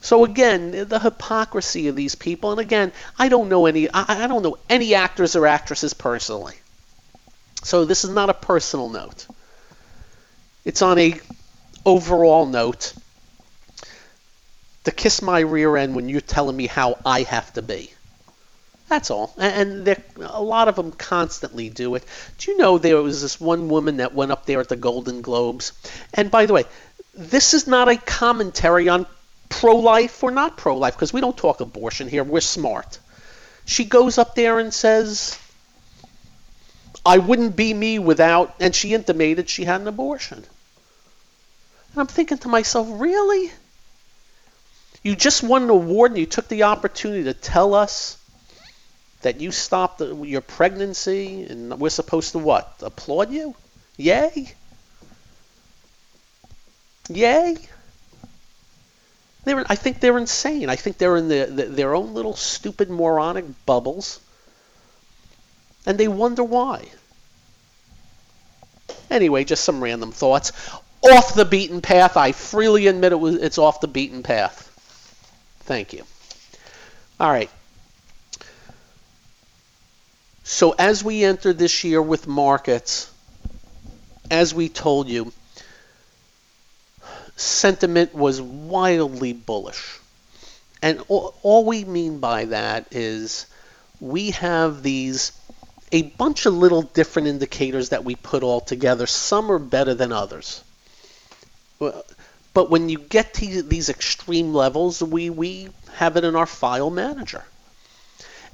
So 0.00 0.24
again, 0.24 0.88
the 0.88 0.98
hypocrisy 0.98 1.86
of 1.88 1.94
these 1.94 2.16
people, 2.16 2.50
and 2.50 2.60
again, 2.60 2.92
I 3.18 3.28
don't 3.28 3.48
know 3.48 3.66
any 3.66 3.88
I, 3.88 4.24
I 4.24 4.26
don't 4.26 4.42
know 4.42 4.58
any 4.68 4.94
actors 4.94 5.36
or 5.36 5.46
actresses 5.46 5.94
personally. 5.94 6.56
So 7.62 7.84
this 7.84 8.04
is 8.04 8.10
not 8.10 8.30
a 8.30 8.34
personal 8.34 8.88
note. 8.88 9.26
It's 10.64 10.82
on 10.82 10.98
a 10.98 11.20
overall 11.84 12.46
note 12.46 12.94
to 14.84 14.90
kiss 14.90 15.22
my 15.22 15.40
rear 15.40 15.76
end 15.76 15.94
when 15.94 16.08
you're 16.08 16.20
telling 16.20 16.56
me 16.56 16.66
how 16.66 16.98
I 17.04 17.22
have 17.22 17.52
to 17.52 17.62
be. 17.62 17.92
That's 18.90 19.12
all. 19.12 19.32
And 19.38 19.86
a 20.18 20.42
lot 20.42 20.66
of 20.66 20.74
them 20.74 20.90
constantly 20.90 21.70
do 21.70 21.94
it. 21.94 22.04
Do 22.38 22.50
you 22.50 22.58
know 22.58 22.76
there 22.76 23.00
was 23.00 23.22
this 23.22 23.40
one 23.40 23.68
woman 23.68 23.98
that 23.98 24.14
went 24.14 24.32
up 24.32 24.46
there 24.46 24.58
at 24.58 24.68
the 24.68 24.74
Golden 24.74 25.22
Globes? 25.22 25.72
And 26.12 26.28
by 26.28 26.46
the 26.46 26.54
way, 26.54 26.64
this 27.14 27.54
is 27.54 27.68
not 27.68 27.88
a 27.88 27.96
commentary 27.96 28.88
on 28.88 29.06
pro 29.48 29.76
life 29.76 30.24
or 30.24 30.32
not 30.32 30.56
pro 30.56 30.76
life 30.76 30.94
because 30.94 31.12
we 31.12 31.20
don't 31.20 31.36
talk 31.36 31.60
abortion 31.60 32.08
here. 32.08 32.24
We're 32.24 32.40
smart. 32.40 32.98
She 33.64 33.84
goes 33.84 34.18
up 34.18 34.34
there 34.34 34.58
and 34.58 34.74
says, 34.74 35.38
I 37.06 37.18
wouldn't 37.18 37.54
be 37.54 37.72
me 37.72 38.00
without, 38.00 38.56
and 38.58 38.74
she 38.74 38.92
intimated 38.92 39.48
she 39.48 39.64
had 39.64 39.80
an 39.80 39.86
abortion. 39.86 40.38
And 40.38 42.00
I'm 42.00 42.08
thinking 42.08 42.38
to 42.38 42.48
myself, 42.48 42.88
really? 42.90 43.52
You 45.04 45.14
just 45.14 45.44
won 45.44 45.62
an 45.62 45.70
award 45.70 46.10
and 46.10 46.18
you 46.18 46.26
took 46.26 46.48
the 46.48 46.64
opportunity 46.64 47.22
to 47.24 47.34
tell 47.34 47.74
us 47.74 48.19
that 49.22 49.40
you 49.40 49.52
stopped 49.52 50.00
your 50.00 50.40
pregnancy 50.40 51.44
and 51.44 51.78
we're 51.78 51.90
supposed 51.90 52.32
to 52.32 52.38
what? 52.38 52.74
Applaud 52.82 53.30
you? 53.30 53.54
Yay? 53.96 54.52
Yay? 57.08 57.56
They're, 59.44 59.64
I 59.68 59.74
think 59.74 60.00
they're 60.00 60.18
insane. 60.18 60.68
I 60.68 60.76
think 60.76 60.98
they're 60.98 61.16
in 61.16 61.28
the, 61.28 61.46
the, 61.46 61.64
their 61.64 61.94
own 61.94 62.14
little 62.14 62.36
stupid 62.36 62.90
moronic 62.90 63.44
bubbles, 63.66 64.20
and 65.86 65.96
they 65.96 66.08
wonder 66.08 66.44
why. 66.44 66.88
Anyway, 69.10 69.44
just 69.44 69.64
some 69.64 69.82
random 69.82 70.12
thoughts. 70.12 70.52
Off 71.02 71.34
the 71.34 71.46
beaten 71.46 71.80
path. 71.80 72.16
I 72.16 72.32
freely 72.32 72.86
admit 72.86 73.12
it 73.12 73.16
was 73.16 73.36
it's 73.36 73.56
off 73.56 73.80
the 73.80 73.88
beaten 73.88 74.22
path. 74.22 74.66
Thank 75.60 75.94
you. 75.94 76.04
All 77.18 77.30
right. 77.30 77.50
So 80.60 80.74
as 80.78 81.02
we 81.02 81.24
enter 81.24 81.54
this 81.54 81.84
year 81.84 82.02
with 82.02 82.26
markets, 82.26 83.10
as 84.30 84.52
we 84.52 84.68
told 84.68 85.08
you, 85.08 85.32
sentiment 87.34 88.14
was 88.14 88.42
wildly 88.42 89.32
bullish. 89.32 89.98
And 90.82 91.02
all, 91.08 91.64
we 91.64 91.86
mean 91.86 92.18
by 92.18 92.44
that 92.44 92.88
is 92.90 93.46
we 94.00 94.32
have 94.32 94.82
these 94.82 95.32
a 95.92 96.02
bunch 96.02 96.44
of 96.44 96.52
little 96.52 96.82
different 96.82 97.28
indicators 97.28 97.88
that 97.88 98.04
we 98.04 98.14
put 98.14 98.42
all 98.42 98.60
together. 98.60 99.06
Some 99.06 99.50
are 99.50 99.58
better 99.58 99.94
than 99.94 100.12
others. 100.12 100.62
But 101.78 102.68
when 102.68 102.90
you 102.90 102.98
get 102.98 103.32
to 103.32 103.62
these 103.62 103.88
extreme 103.88 104.52
levels, 104.52 105.02
we, 105.02 105.30
we 105.30 105.70
have 105.94 106.18
it 106.18 106.24
in 106.24 106.36
our 106.36 106.44
file 106.44 106.90
manager. 106.90 107.44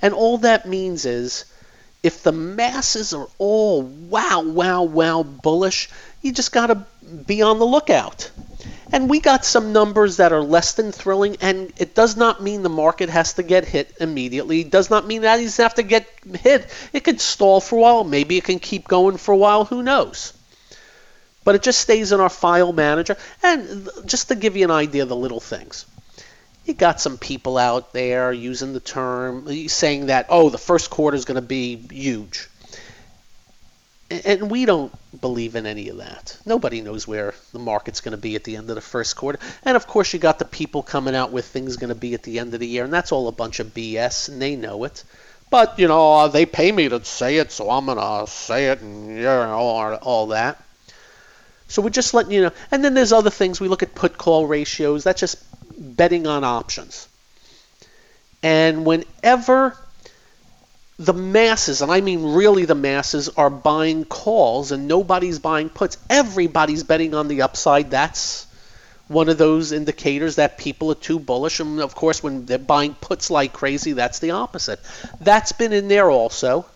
And 0.01 0.14
all 0.14 0.38
that 0.38 0.69
means 0.69 1.05
is 1.05 1.47
if 2.07 2.23
the 2.23 2.33
masses 2.33 3.12
are 3.12 3.29
all 3.38 3.83
wow, 3.83 4.42
wow, 4.42 4.85
wow 4.85 5.23
bullish, 5.23 5.88
you 6.23 6.33
just 6.33 6.53
got 6.53 6.69
to 6.69 6.87
be 7.27 7.42
on 7.42 7.59
the 7.59 7.66
lookout. 7.66 8.31
And 8.92 9.11
we 9.11 9.19
got 9.19 9.45
some 9.45 9.73
numbers 9.73 10.19
that 10.19 10.33
are 10.33 10.42
less 10.42 10.75
than 10.75 10.92
thrilling, 10.92 11.37
and 11.40 11.73
it 11.77 11.97
does 11.97 12.16
not 12.16 12.40
mean 12.40 12.62
the 12.62 12.69
market 12.69 13.09
has 13.09 13.33
to 13.35 13.42
get 13.42 13.64
hit 13.64 13.92
immediately. 14.01 14.61
It 14.61 14.71
does 14.71 14.90
not 14.90 15.07
mean 15.07 15.23
that 15.23 15.40
he's 15.40 15.57
have 15.57 15.75
to 15.75 15.83
get 15.83 16.09
hit. 16.40 16.73
It 16.92 17.01
could 17.01 17.21
stall 17.21 17.61
for 17.61 17.77
a 17.77 17.83
while. 17.83 18.05
Maybe 18.05 18.37
it 18.37 18.45
can 18.45 18.61
keep 18.61 18.87
going 18.87 19.16
for 19.16 19.33
a 19.33 19.37
while. 19.37 19.64
Who 19.64 19.83
knows? 19.83 20.33
But 21.42 21.57
it 21.57 21.62
just 21.62 21.81
stays 21.81 22.12
in 22.12 22.21
our 22.21 22.29
file 22.29 22.73
manager. 22.73 23.16
And 23.42 23.88
just 24.07 24.29
to 24.29 24.37
give 24.37 24.57
you 24.57 24.64
an 24.64 24.71
idea 24.71 25.03
of 25.03 25.09
the 25.09 25.16
little 25.16 25.40
things, 25.40 25.87
you 26.66 26.74
got 26.74 27.00
some 27.00 27.16
people 27.16 27.59
out 27.59 27.92
there 27.92 28.33
using 28.33 28.72
the 28.72 28.81
term, 28.81 29.48
saying 29.68 30.07
that, 30.07 30.26
oh, 30.29 30.50
the 30.50 30.59
first 30.59 30.90
quarter 30.90 31.16
is 31.16 31.24
going 31.24 31.37
to 31.37 31.42
be 31.42 31.76
huge. 31.76 32.48
And 34.09 34.50
we 34.50 34.66
don't 34.66 34.92
believe 35.20 35.57
in 35.57 35.66
any 35.66 35.88
of 35.88 35.96
that. 35.96 36.38
Nobody 36.46 36.81
knows 36.81 37.09
where 37.09 37.35
the 37.52 37.59
market's 37.59 38.00
going 38.00 38.12
to 38.12 38.18
be 38.18 38.37
at 38.37 38.44
the 38.44 38.57
end 38.57 38.68
of 38.68 38.76
the 38.76 38.81
first 38.81 39.16
quarter. 39.16 39.40
And 39.64 39.76
of 39.76 39.87
course, 39.87 40.12
you 40.12 40.20
got 40.20 40.38
the 40.38 40.44
people 40.44 40.83
coming 40.83 41.16
out 41.16 41.33
with 41.33 41.44
things 41.44 41.76
going 41.76 41.88
to 41.88 41.96
be 41.96 42.14
at 42.14 42.22
the 42.22 42.38
end 42.38 42.55
of 42.55 42.61
the 42.61 42.68
year, 42.68 42.85
and 42.85 42.92
that's 42.92 43.11
all 43.11 43.26
a 43.26 43.33
bunch 43.33 43.59
of 43.59 43.74
BS, 43.74 44.29
and 44.29 44.40
they 44.40 44.55
know 44.55 44.85
it. 44.85 45.02
But 45.50 45.79
you 45.79 45.88
know, 45.88 46.12
uh, 46.12 46.29
they 46.29 46.46
pay 46.46 46.72
me 46.72 46.88
to 46.88 47.05
say 47.05 47.37
it, 47.37 47.52
so 47.52 47.70
I'm 47.70 47.87
gonna 47.87 48.26
say 48.26 48.66
it, 48.66 48.81
and 48.81 49.09
you 49.09 49.22
know, 49.22 49.52
all, 49.52 49.94
all 49.94 50.26
that. 50.29 50.61
So 51.68 51.83
we're 51.83 51.90
just 51.90 52.14
letting 52.14 52.33
you 52.33 52.42
know. 52.42 52.52
And 52.70 52.85
then 52.85 52.94
there's 52.94 53.12
other 53.12 53.31
things. 53.31 53.61
We 53.61 53.68
look 53.68 53.83
at 53.83 53.94
put 53.94 54.18
call 54.18 54.46
ratios. 54.46 55.05
That's 55.05 55.20
just 55.20 55.38
betting 55.96 56.26
on 56.26 56.44
options. 56.44 57.09
And 58.42 58.85
whenever 58.85 59.76
the 60.98 61.12
masses, 61.12 61.82
and 61.82 61.90
I 61.90 62.00
mean 62.00 62.35
really 62.35 62.64
the 62.64 62.74
masses, 62.74 63.28
are 63.30 63.50
buying 63.50 64.04
calls 64.04 64.72
and 64.72 64.88
nobody's 64.88 65.38
buying 65.38 65.68
puts. 65.68 65.98
Everybody's 66.09 66.85
betting 66.85 67.14
on 67.14 67.28
the 67.28 67.42
upside. 67.42 67.90
That's 67.90 68.46
one 69.09 69.28
of 69.28 69.38
those 69.38 69.72
indicators 69.72 70.37
that 70.37 70.59
people 70.59 70.90
are 70.90 70.96
too 70.96 71.18
bullish. 71.18 71.61
And 71.61 71.80
of 71.80 71.94
course, 71.94 72.22
when 72.22 72.46
they're 72.46 72.59
buying 72.59 72.94
puts 72.94 73.30
like 73.30 73.52
crazy, 73.52 73.92
that's 73.92 74.18
the 74.18 74.32
opposite. 74.32 74.80
That's 75.20 75.52
been 75.52 75.72
in 75.72 75.88
there 75.88 76.11
also. 76.11 76.66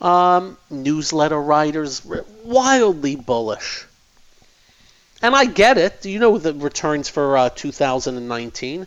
Um, 0.00 0.56
newsletter 0.70 1.40
writers, 1.40 2.02
wildly 2.44 3.16
bullish. 3.16 3.84
And 5.22 5.34
I 5.34 5.46
get 5.46 5.78
it. 5.78 6.04
You 6.04 6.20
know 6.20 6.38
the 6.38 6.54
returns 6.54 7.08
for 7.08 7.36
uh, 7.36 7.48
2019. 7.50 8.86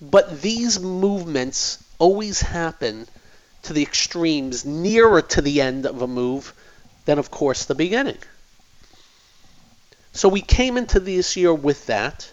But 0.00 0.40
these 0.42 0.80
movements 0.80 1.82
always 1.98 2.40
happen 2.40 3.06
to 3.62 3.72
the 3.72 3.82
extremes 3.82 4.64
nearer 4.64 5.22
to 5.22 5.42
the 5.42 5.60
end 5.60 5.86
of 5.86 6.02
a 6.02 6.06
move 6.06 6.52
than, 7.04 7.18
of 7.18 7.30
course, 7.30 7.64
the 7.64 7.74
beginning. 7.74 8.18
So 10.12 10.28
we 10.28 10.40
came 10.40 10.76
into 10.76 11.00
this 11.00 11.36
year 11.36 11.52
with 11.52 11.86
that. 11.86 12.30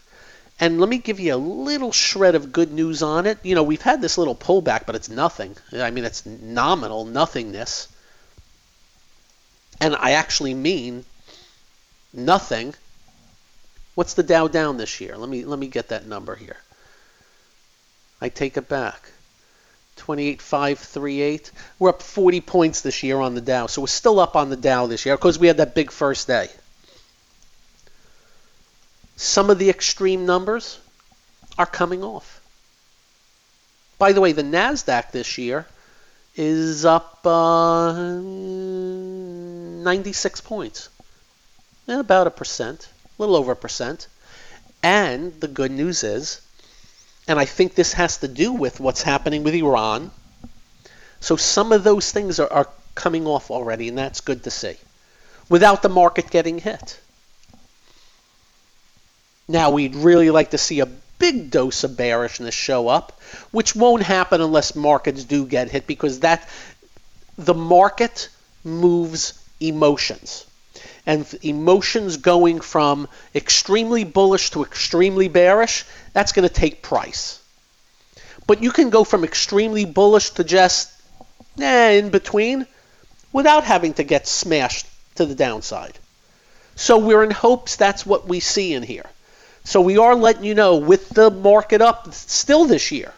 And 0.59 0.79
let 0.79 0.87
me 0.87 0.99
give 0.99 1.19
you 1.19 1.33
a 1.33 1.37
little 1.37 1.91
shred 1.91 2.35
of 2.35 2.53
good 2.53 2.71
news 2.71 3.01
on 3.01 3.25
it. 3.25 3.39
You 3.43 3.55
know, 3.55 3.63
we've 3.63 3.81
had 3.81 4.01
this 4.01 4.17
little 4.17 4.35
pullback, 4.35 4.85
but 4.85 4.95
it's 4.95 5.09
nothing. 5.09 5.57
I 5.73 5.89
mean, 5.91 6.05
it's 6.05 6.25
nominal 6.25 7.05
nothingness. 7.05 7.89
And 9.81 9.95
I 9.95 10.11
actually 10.11 10.53
mean 10.53 11.03
nothing 12.13 12.75
What's 13.95 14.15
the 14.15 14.23
Dow 14.23 14.47
down 14.47 14.77
this 14.77 15.01
year? 15.01 15.17
Let 15.17 15.29
me 15.29 15.45
let 15.45 15.59
me 15.59 15.67
get 15.67 15.89
that 15.89 16.07
number 16.07 16.35
here. 16.35 16.57
I 18.21 18.29
take 18.29 18.57
it 18.57 18.69
back. 18.69 19.11
28,538. 19.97 21.51
We're 21.77 21.89
up 21.89 22.01
40 22.01 22.41
points 22.41 22.81
this 22.81 23.03
year 23.03 23.19
on 23.19 23.35
the 23.35 23.41
Dow. 23.41 23.67
So 23.67 23.81
we're 23.81 23.87
still 23.87 24.19
up 24.19 24.35
on 24.35 24.49
the 24.49 24.55
Dow 24.55 24.87
this 24.87 25.05
year 25.05 25.15
because 25.15 25.37
we 25.37 25.47
had 25.47 25.57
that 25.57 25.75
big 25.75 25.91
first 25.91 26.27
day. 26.27 26.47
Some 29.15 29.49
of 29.49 29.59
the 29.59 29.69
extreme 29.69 30.25
numbers 30.25 30.79
are 31.57 31.65
coming 31.65 32.03
off. 32.03 32.41
By 33.99 34.13
the 34.13 34.21
way, 34.21 34.31
the 34.31 34.41
NASDAQ 34.41 35.11
this 35.11 35.37
year 35.37 35.67
is 36.35 36.83
up 36.83 37.19
uh, 37.25 37.93
96 37.93 40.41
points. 40.41 40.89
About 41.87 42.27
a 42.27 42.31
percent, 42.31 42.89
a 43.17 43.21
little 43.21 43.35
over 43.35 43.53
a 43.53 43.55
percent. 43.55 44.07
And 44.81 45.39
the 45.39 45.47
good 45.47 45.71
news 45.71 46.03
is, 46.03 46.41
and 47.27 47.39
I 47.39 47.45
think 47.45 47.75
this 47.75 47.93
has 47.93 48.17
to 48.17 48.27
do 48.27 48.51
with 48.51 48.79
what's 48.79 49.01
happening 49.01 49.43
with 49.43 49.53
Iran. 49.53 50.11
So 51.19 51.37
some 51.37 51.71
of 51.71 51.83
those 51.83 52.11
things 52.11 52.39
are, 52.39 52.51
are 52.51 52.69
coming 52.95 53.25
off 53.25 53.49
already, 53.49 53.87
and 53.87 53.97
that's 53.97 54.21
good 54.21 54.43
to 54.43 54.51
see, 54.51 54.75
without 55.47 55.81
the 55.81 55.89
market 55.89 56.29
getting 56.29 56.59
hit. 56.59 56.99
Now, 59.47 59.71
we'd 59.71 59.95
really 59.95 60.29
like 60.31 60.51
to 60.51 60.57
see 60.57 60.79
a 60.79 60.85
big 61.19 61.51
dose 61.51 61.83
of 61.83 61.95
bearishness 61.95 62.53
show 62.53 62.89
up, 62.89 63.21
which 63.51 63.75
won't 63.75 64.03
happen 64.03 64.41
unless 64.41 64.75
markets 64.75 65.23
do 65.23 65.45
get 65.45 65.69
hit 65.69 65.87
because 65.87 66.19
that 66.19 66.47
the 67.37 67.53
market 67.53 68.29
moves 68.63 69.33
emotions. 69.59 70.45
And 71.05 71.27
emotions 71.41 72.17
going 72.17 72.61
from 72.61 73.09
extremely 73.35 74.03
bullish 74.05 74.51
to 74.51 74.63
extremely 74.63 75.27
bearish, 75.27 75.85
that's 76.13 76.31
going 76.31 76.47
to 76.47 76.53
take 76.53 76.81
price. 76.81 77.41
But 78.47 78.63
you 78.63 78.71
can 78.71 78.89
go 78.89 79.03
from 79.03 79.23
extremely 79.23 79.85
bullish 79.85 80.29
to 80.31 80.43
just 80.43 80.91
eh, 81.59 81.91
in 81.91 82.09
between 82.09 82.67
without 83.33 83.63
having 83.63 83.93
to 83.95 84.03
get 84.03 84.27
smashed 84.27 84.85
to 85.15 85.25
the 85.25 85.35
downside. 85.35 85.97
So 86.75 86.97
we're 86.97 87.23
in 87.23 87.31
hopes 87.31 87.75
that's 87.75 88.05
what 88.05 88.27
we 88.27 88.39
see 88.39 88.73
in 88.73 88.83
here. 88.83 89.05
So 89.63 89.81
we 89.81 89.97
are 89.97 90.15
letting 90.15 90.43
you 90.43 90.55
know 90.55 90.77
with 90.77 91.09
the 91.09 91.29
market 91.29 91.81
up 91.81 92.13
still 92.13 92.65
this 92.65 92.91
year, 92.91 93.13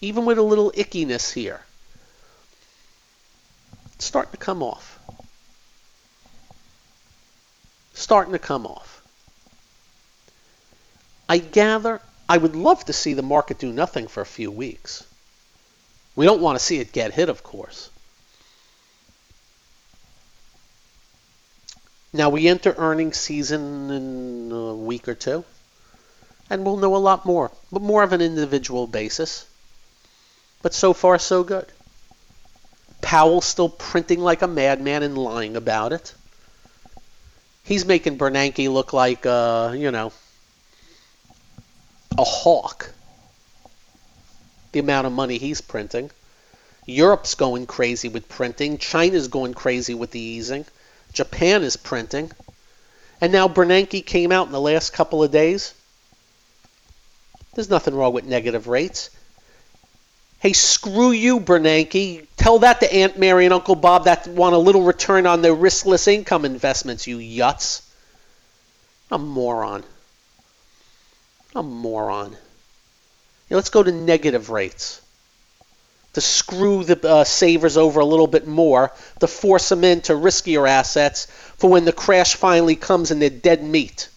even 0.00 0.24
with 0.24 0.38
a 0.38 0.42
little 0.42 0.70
ickiness 0.72 1.32
here, 1.32 1.60
it's 3.94 4.04
starting 4.04 4.32
to 4.32 4.36
come 4.36 4.62
off. 4.62 4.95
Starting 7.96 8.34
to 8.34 8.38
come 8.38 8.66
off. 8.66 9.02
I 11.28 11.38
gather 11.38 12.00
I 12.28 12.38
would 12.38 12.54
love 12.54 12.84
to 12.84 12.92
see 12.92 13.14
the 13.14 13.22
market 13.22 13.58
do 13.58 13.72
nothing 13.72 14.06
for 14.06 14.20
a 14.20 14.26
few 14.26 14.50
weeks. 14.50 15.04
We 16.14 16.26
don't 16.26 16.42
want 16.42 16.58
to 16.58 16.64
see 16.64 16.78
it 16.78 16.92
get 16.92 17.14
hit, 17.14 17.28
of 17.28 17.42
course. 17.42 17.88
Now 22.12 22.30
we 22.30 22.48
enter 22.48 22.74
earnings 22.76 23.16
season 23.16 23.90
in 23.90 24.52
a 24.52 24.74
week 24.74 25.06
or 25.08 25.14
two, 25.14 25.44
and 26.50 26.64
we'll 26.64 26.78
know 26.78 26.96
a 26.96 26.98
lot 26.98 27.24
more, 27.24 27.50
but 27.70 27.82
more 27.82 28.02
of 28.02 28.12
an 28.12 28.20
individual 28.20 28.86
basis. 28.86 29.46
But 30.62 30.74
so 30.74 30.92
far, 30.92 31.18
so 31.18 31.44
good. 31.44 31.66
Powell 33.00 33.40
still 33.40 33.68
printing 33.68 34.20
like 34.20 34.42
a 34.42 34.48
madman 34.48 35.02
and 35.02 35.16
lying 35.16 35.56
about 35.56 35.92
it. 35.92 36.12
He's 37.66 37.84
making 37.84 38.16
Bernanke 38.16 38.72
look 38.72 38.92
like, 38.92 39.26
uh, 39.26 39.74
you 39.76 39.90
know, 39.90 40.12
a 42.16 42.22
hawk. 42.22 42.92
The 44.70 44.78
amount 44.78 45.08
of 45.08 45.12
money 45.12 45.38
he's 45.38 45.60
printing. 45.60 46.12
Europe's 46.86 47.34
going 47.34 47.66
crazy 47.66 48.08
with 48.08 48.28
printing. 48.28 48.78
China's 48.78 49.26
going 49.26 49.52
crazy 49.52 49.94
with 49.94 50.12
the 50.12 50.20
easing. 50.20 50.64
Japan 51.12 51.64
is 51.64 51.76
printing. 51.76 52.30
And 53.20 53.32
now 53.32 53.48
Bernanke 53.48 54.06
came 54.06 54.30
out 54.30 54.46
in 54.46 54.52
the 54.52 54.60
last 54.60 54.92
couple 54.92 55.24
of 55.24 55.32
days. 55.32 55.74
There's 57.54 57.70
nothing 57.70 57.94
wrong 57.94 58.12
with 58.12 58.26
negative 58.26 58.68
rates. 58.68 59.10
Hey, 60.46 60.52
screw 60.52 61.10
you, 61.10 61.40
Bernanke. 61.40 62.24
Tell 62.36 62.60
that 62.60 62.78
to 62.78 62.94
Aunt 62.94 63.18
Mary 63.18 63.46
and 63.46 63.52
Uncle 63.52 63.74
Bob 63.74 64.04
that 64.04 64.28
want 64.28 64.54
a 64.54 64.58
little 64.58 64.84
return 64.84 65.26
on 65.26 65.42
their 65.42 65.52
riskless 65.52 66.06
income 66.06 66.44
investments, 66.44 67.08
you 67.08 67.18
yuts. 67.18 67.82
A 69.10 69.18
moron. 69.18 69.82
A 71.56 71.64
moron. 71.64 72.36
let's 73.50 73.70
go 73.70 73.82
to 73.82 73.90
negative 73.90 74.48
rates 74.48 75.02
to 76.12 76.20
screw 76.20 76.84
the 76.84 77.08
uh, 77.08 77.24
savers 77.24 77.76
over 77.76 77.98
a 77.98 78.06
little 78.06 78.28
bit 78.28 78.46
more, 78.46 78.92
to 79.18 79.26
force 79.26 79.68
them 79.68 79.82
into 79.82 80.12
riskier 80.12 80.68
assets 80.68 81.26
for 81.56 81.68
when 81.68 81.84
the 81.84 81.92
crash 81.92 82.36
finally 82.36 82.76
comes 82.76 83.10
and 83.10 83.20
they're 83.20 83.30
dead 83.30 83.64
meat. 83.64 84.08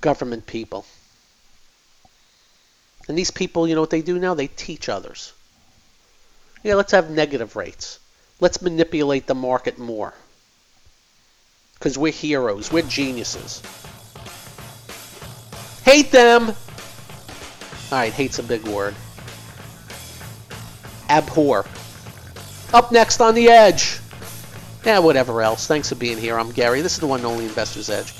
Government 0.00 0.46
people. 0.46 0.86
And 3.08 3.16
these 3.16 3.30
people, 3.30 3.68
you 3.68 3.74
know 3.74 3.80
what 3.80 3.90
they 3.90 4.02
do 4.02 4.18
now? 4.18 4.34
They 4.34 4.48
teach 4.48 4.88
others. 4.88 5.32
Yeah, 6.62 6.74
let's 6.74 6.92
have 6.92 7.10
negative 7.10 7.54
rates. 7.54 8.00
Let's 8.40 8.60
manipulate 8.60 9.26
the 9.26 9.34
market 9.34 9.78
more. 9.78 10.12
Because 11.74 11.96
we're 11.96 12.12
heroes. 12.12 12.72
We're 12.72 12.82
geniuses. 12.82 13.62
Hate 15.84 16.10
them! 16.10 16.52
Alright, 17.92 18.12
hate's 18.12 18.40
a 18.40 18.42
big 18.42 18.66
word. 18.66 18.96
Abhor. 21.08 21.64
Up 22.72 22.90
next 22.90 23.20
on 23.20 23.34
the 23.34 23.48
edge. 23.48 24.00
Yeah, 24.84 24.98
whatever 24.98 25.42
else. 25.42 25.66
Thanks 25.66 25.88
for 25.88 25.94
being 25.94 26.18
here. 26.18 26.38
I'm 26.38 26.50
Gary. 26.50 26.80
This 26.80 26.94
is 26.94 27.00
the 27.00 27.06
one 27.06 27.20
and 27.20 27.26
only 27.26 27.44
Investor's 27.44 27.90
Edge. 27.90 28.12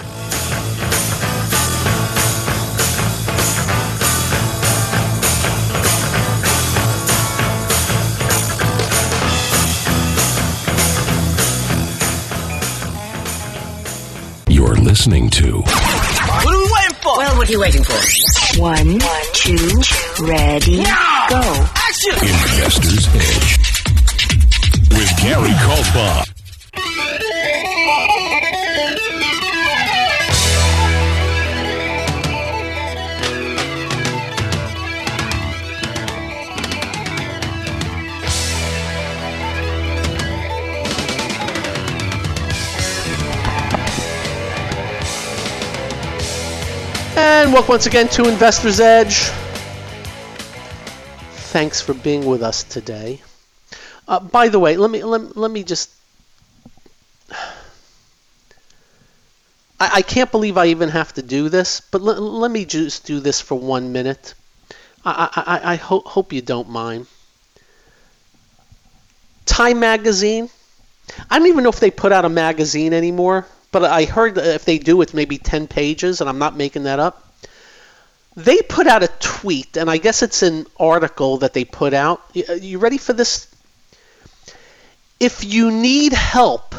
Listening 14.96 15.28
to 15.28 15.60
What 15.60 16.46
are 16.46 16.58
we 16.58 16.72
waiting 16.72 16.94
for? 17.02 17.18
Well, 17.18 17.36
what 17.36 17.48
are 17.48 17.52
you 17.52 17.60
waiting 17.60 17.84
for? 17.84 18.58
One, 18.58 18.98
two, 19.34 20.24
ready, 20.24 20.76
go. 21.28 21.66
Action! 21.76 22.14
Investor's 22.14 23.06
Edge 23.14 23.58
with 24.88 25.12
Gary 25.20 25.50
Kaltbaum. 25.50 26.35
And 47.28 47.52
welcome 47.52 47.70
once 47.70 47.86
again 47.86 48.06
to 48.10 48.28
Investor's 48.28 48.78
Edge. 48.78 49.24
Thanks 51.50 51.80
for 51.80 51.92
being 51.92 52.24
with 52.24 52.40
us 52.40 52.62
today. 52.62 53.20
Uh, 54.06 54.20
by 54.20 54.48
the 54.48 54.60
way, 54.60 54.76
let 54.76 54.92
me 54.92 55.02
let, 55.02 55.36
let 55.36 55.50
me 55.50 55.64
just. 55.64 55.90
I, 57.32 57.50
I 59.80 60.02
can't 60.02 60.30
believe 60.30 60.56
I 60.56 60.66
even 60.66 60.88
have 60.90 61.14
to 61.14 61.22
do 61.22 61.48
this, 61.48 61.80
but 61.80 62.00
let, 62.00 62.22
let 62.22 62.48
me 62.48 62.64
just 62.64 63.06
do 63.06 63.18
this 63.18 63.40
for 63.40 63.56
one 63.56 63.90
minute. 63.90 64.34
I, 65.04 65.60
I, 65.64 65.72
I 65.72 65.76
ho- 65.76 66.04
hope 66.06 66.32
you 66.32 66.42
don't 66.42 66.68
mind. 66.68 67.08
Time 69.46 69.80
Magazine. 69.80 70.48
I 71.28 71.40
don't 71.40 71.48
even 71.48 71.64
know 71.64 71.70
if 71.70 71.80
they 71.80 71.90
put 71.90 72.12
out 72.12 72.24
a 72.24 72.28
magazine 72.28 72.92
anymore, 72.92 73.48
but 73.72 73.82
I 73.84 74.04
heard 74.04 74.38
if 74.38 74.64
they 74.64 74.78
do, 74.78 75.02
it's 75.02 75.12
maybe 75.12 75.38
10 75.38 75.66
pages, 75.66 76.20
and 76.20 76.30
I'm 76.30 76.38
not 76.38 76.56
making 76.56 76.84
that 76.84 76.98
up. 77.00 77.24
They 78.36 78.60
put 78.60 78.86
out 78.86 79.02
a 79.02 79.08
tweet, 79.08 79.78
and 79.78 79.90
I 79.90 79.96
guess 79.96 80.22
it's 80.22 80.42
an 80.42 80.66
article 80.78 81.38
that 81.38 81.54
they 81.54 81.64
put 81.64 81.94
out. 81.94 82.22
You, 82.34 82.44
uh, 82.48 82.52
you 82.52 82.78
ready 82.78 82.98
for 82.98 83.14
this? 83.14 83.48
If 85.18 85.42
you 85.42 85.70
need 85.70 86.12
help 86.12 86.74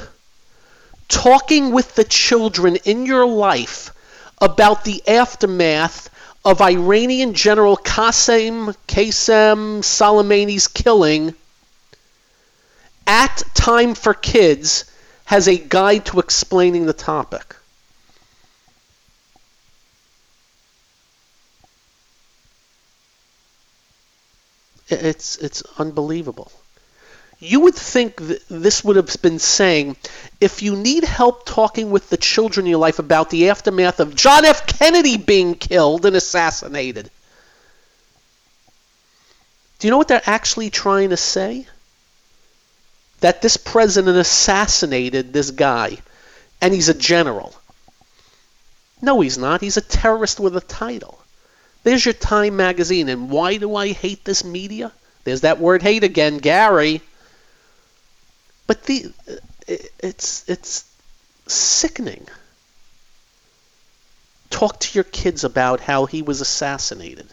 talking 1.08 1.72
with 1.72 1.95
the 1.95 2.03
children 2.03 2.76
in 2.86 3.08
your 3.08 3.26
life 3.26 3.91
about 4.39 4.84
the 4.84 5.01
aftermath 5.08 6.10
of 6.45 6.62
Iranian 6.62 7.34
General 7.34 7.76
Qasem 7.76 8.76
Qasem 8.88 9.80
Soleimani's 9.80 10.68
killing, 10.68 11.34
at 13.08 13.41
Time 13.55 13.95
for 13.95 14.14
Kids 14.14 14.86
has 15.26 15.47
a 15.47 15.58
guide 15.58 16.05
to 16.05 16.20
explaining 16.20 16.86
the 16.86 16.93
topic. 16.93 17.57
It's 24.89 25.38
it's 25.38 25.63
unbelievable. 25.77 26.51
You 27.39 27.59
would 27.61 27.75
think 27.75 28.19
that 28.27 28.47
this 28.49 28.83
would 28.83 28.95
have 28.95 29.21
been 29.21 29.38
saying, 29.38 29.95
if 30.41 30.63
you 30.63 30.75
need 30.75 31.03
help 31.03 31.45
talking 31.45 31.91
with 31.91 32.09
the 32.09 32.17
children 32.17 32.65
in 32.65 32.71
your 32.71 32.79
life 32.79 32.97
about 32.97 33.29
the 33.29 33.49
aftermath 33.49 33.99
of 33.99 34.15
John 34.15 34.43
F. 34.43 34.65
Kennedy 34.65 35.17
being 35.17 35.53
killed 35.53 36.05
and 36.05 36.15
assassinated. 36.15 37.11
Do 39.77 39.88
you 39.88 39.91
know 39.91 39.99
what 39.99 40.07
they're 40.07 40.21
actually 40.25 40.71
trying 40.71 41.11
to 41.11 41.17
say? 41.17 41.67
That 43.19 43.43
this 43.43 43.57
president 43.57 44.17
assassinated 44.17 45.31
this 45.31 45.51
guy, 45.51 45.97
and 46.59 46.73
he's 46.73 46.89
a 46.89 46.93
general. 46.95 47.53
No, 48.99 49.21
he's 49.21 49.38
not. 49.38 49.61
He's 49.61 49.77
a 49.77 49.81
terrorist 49.81 50.39
with 50.39 50.55
a 50.55 50.61
title. 50.61 51.16
There's 51.84 52.05
your 52.05 52.13
Time 52.13 52.57
magazine. 52.57 53.09
And 53.09 53.30
why 53.30 53.57
do 53.57 53.75
I 53.75 53.89
hate 53.89 54.25
this 54.25 54.43
media? 54.43 54.91
There's 55.23 55.41
that 55.41 55.59
word 55.59 55.82
hate 55.82 56.03
again, 56.03 56.38
Gary. 56.38 57.01
But 58.65 58.84
the 58.84 59.11
uh, 59.30 59.34
it's 59.99 60.47
it's 60.49 60.86
sickening. 61.47 62.28
Talk 64.49 64.80
to 64.80 64.95
your 64.95 65.03
kids 65.03 65.43
about 65.43 65.80
how 65.82 66.05
he 66.05 66.21
was 66.21 66.41
assassinated. 66.41 67.28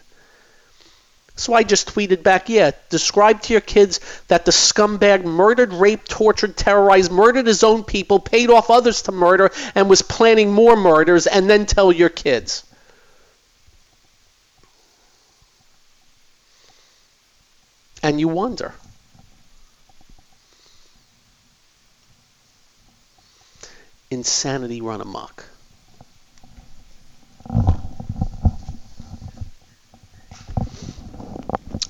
So 1.37 1.53
I 1.53 1.63
just 1.63 1.93
tweeted 1.93 2.23
back, 2.23 2.47
yeah, 2.47 2.71
describe 2.89 3.41
to 3.43 3.53
your 3.53 3.61
kids 3.61 3.99
that 4.29 4.45
the 4.45 4.51
scumbag 4.51 5.25
murdered, 5.25 5.73
raped, 5.73 6.09
tortured, 6.09 6.55
terrorized, 6.55 7.11
murdered 7.11 7.45
his 7.45 7.63
own 7.63 7.83
people, 7.83 8.19
paid 8.19 8.49
off 8.49 8.69
others 8.69 9.01
to 9.03 9.11
murder, 9.11 9.51
and 9.75 9.89
was 9.89 10.01
planning 10.01 10.53
more 10.53 10.77
murders, 10.77 11.27
and 11.27 11.49
then 11.49 11.65
tell 11.65 11.91
your 11.91 12.09
kids. 12.09 12.63
And 18.05 18.19
you 18.19 18.27
wonder. 18.27 18.71
Insanity 24.11 24.79
run 24.79 25.01
amok. 25.01 25.43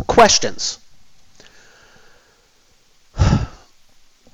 Questions. 0.07 0.79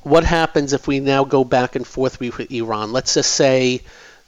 What 0.03 0.23
happens 0.23 0.73
if 0.73 0.87
we 0.87 0.99
now 0.99 1.23
go 1.23 1.43
back 1.43 1.75
and 1.75 1.87
forth 1.87 2.19
with 2.19 2.51
Iran? 2.51 2.91
Let's 2.91 3.15
just 3.15 3.31
say 3.31 3.81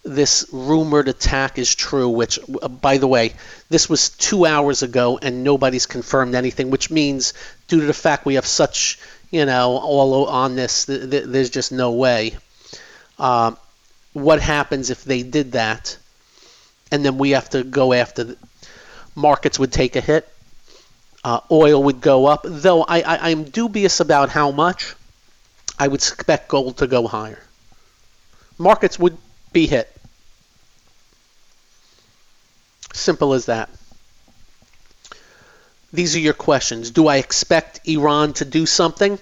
this 0.04 0.46
rumored 0.52 1.08
attack 1.08 1.58
is 1.58 1.74
true, 1.74 2.10
which, 2.10 2.38
uh, 2.62 2.68
by 2.68 2.98
the 2.98 3.08
way, 3.08 3.34
this 3.70 3.90
was 3.90 4.10
two 4.10 4.46
hours 4.46 4.84
ago 4.84 5.18
and 5.22 5.44
nobody's 5.44 5.86
confirmed 5.86 6.36
anything, 6.36 6.70
which 6.70 6.92
means, 6.92 7.34
due 7.68 7.80
to 7.80 7.86
the 7.86 7.94
fact 7.94 8.26
we 8.26 8.36
have 8.36 8.46
such, 8.46 9.00
you 9.32 9.46
know, 9.46 9.78
all 9.78 10.28
on 10.28 10.56
this, 10.56 10.86
th- 10.86 11.10
th- 11.10 11.24
there's 11.26 11.50
just 11.50 11.72
no 11.72 11.92
way. 11.92 12.36
Uh, 13.18 13.52
what 14.12 14.42
happens 14.42 14.90
if 14.90 15.04
they 15.06 15.24
did 15.24 15.54
that? 15.54 15.98
And 16.92 17.04
then 17.04 17.18
we 17.18 17.32
have 17.32 17.50
to 17.52 17.64
go 17.64 17.94
after 17.94 18.26
the 18.26 18.38
markets 19.16 19.58
would 19.58 19.72
take 19.72 19.96
a 19.96 20.02
hit. 20.02 20.28
Uh, 21.24 21.40
oil 21.50 21.82
would 21.82 22.02
go 22.02 22.26
up 22.26 22.42
though 22.44 22.84
I, 22.84 23.00
I, 23.00 23.30
i'm 23.30 23.46
dubious 23.46 24.02
about 24.02 24.28
how 24.28 24.52
much. 24.52 24.94
I 25.80 25.88
would 25.88 26.02
expect 26.02 26.50
gold 26.50 26.78
to 26.78 26.88
go 26.88 27.08
higher. 27.08 27.42
Markets 28.58 29.00
would 29.00 29.18
be 29.54 29.66
hit 29.66 29.93
simple 32.94 33.34
as 33.34 33.48
that. 33.48 33.70
These 35.92 36.16
are 36.16 36.20
your 36.20 36.34
questions. 36.34 36.92
Do 36.92 37.08
i 37.08 37.18
expect 37.18 37.82
iran 37.86 38.34
to 38.34 38.46
do 38.46 38.66
something? 38.66 39.20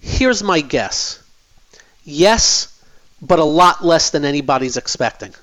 Here's 0.00 0.42
my 0.42 0.60
guess. 0.60 1.22
Yes 2.04 2.74
but 3.26 3.38
a 3.38 3.44
lot 3.44 3.84
less 3.84 4.10
than 4.10 4.24
anybody's 4.24 4.76
expecting. 4.76 5.34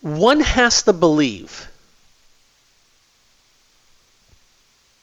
One 0.00 0.40
has 0.40 0.82
to 0.84 0.92
believe, 0.92 1.68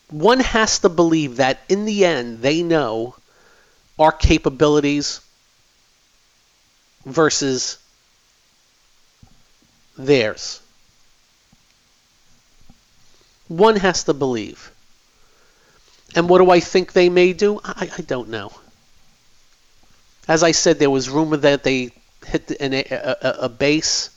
one 0.09 0.39
has 0.39 0.79
to 0.79 0.89
believe 0.89 1.37
that 1.37 1.59
in 1.69 1.85
the 1.85 2.05
end 2.05 2.41
they 2.41 2.63
know 2.63 3.15
our 3.97 4.11
capabilities 4.11 5.21
versus 7.05 7.77
theirs. 9.99 10.61
One 13.49 13.75
has 13.75 14.05
to 14.05 14.13
believe. 14.13 14.71
And 16.15 16.27
what 16.27 16.39
do 16.39 16.49
I 16.49 16.59
think 16.59 16.93
they 16.93 17.09
may 17.09 17.33
do? 17.33 17.59
I, 17.63 17.91
I 17.97 18.01
don't 18.01 18.29
know. 18.29 18.51
As 20.27 20.41
I 20.41 20.53
said, 20.53 20.79
there 20.79 20.89
was 20.89 21.09
rumor 21.09 21.37
that 21.37 21.63
they 21.63 21.91
hit 22.25 22.51
an, 22.59 22.73
a, 22.73 22.85
a, 22.89 23.35
a, 23.41 23.49
base. 23.49 24.09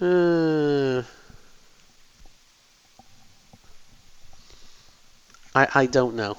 Uh, 0.00 1.02
I, 5.54 5.68
I 5.74 5.86
don't 5.86 6.16
know. 6.16 6.36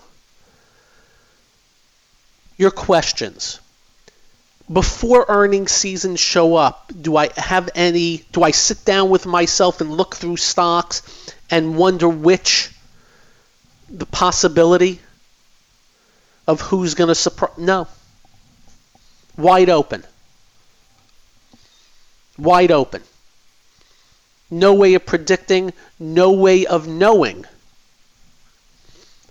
Your 2.58 2.72
questions. 2.72 3.60
Before 4.72 5.26
earnings 5.30 5.72
season 5.72 6.18
show 6.18 6.56
up, 6.56 6.92
do 7.02 7.16
I 7.16 7.30
have 7.38 7.70
any? 7.74 8.26
Do 8.34 8.44
I 8.44 8.52
sit 8.52 8.84
down 8.84 9.10
with 9.10 9.26
myself 9.26 9.80
and 9.80 9.96
look 9.96 10.16
through 10.16 10.38
stocks 10.38 11.04
and 11.50 11.78
wonder 11.78 12.10
which 12.10 12.72
the 13.90 14.06
possibility 14.06 15.00
of 16.48 16.62
who's 16.62 16.96
going 16.96 17.10
to 17.10 17.16
surprise. 17.16 17.58
No. 17.58 17.88
Wide 19.38 19.70
open. 19.70 20.04
Wide 22.38 22.72
open. 22.72 23.04
No 24.50 24.74
way 24.74 24.94
of 24.94 25.06
predicting, 25.06 25.74
no 26.00 26.32
way 26.32 26.66
of 26.66 26.88
knowing 26.88 27.46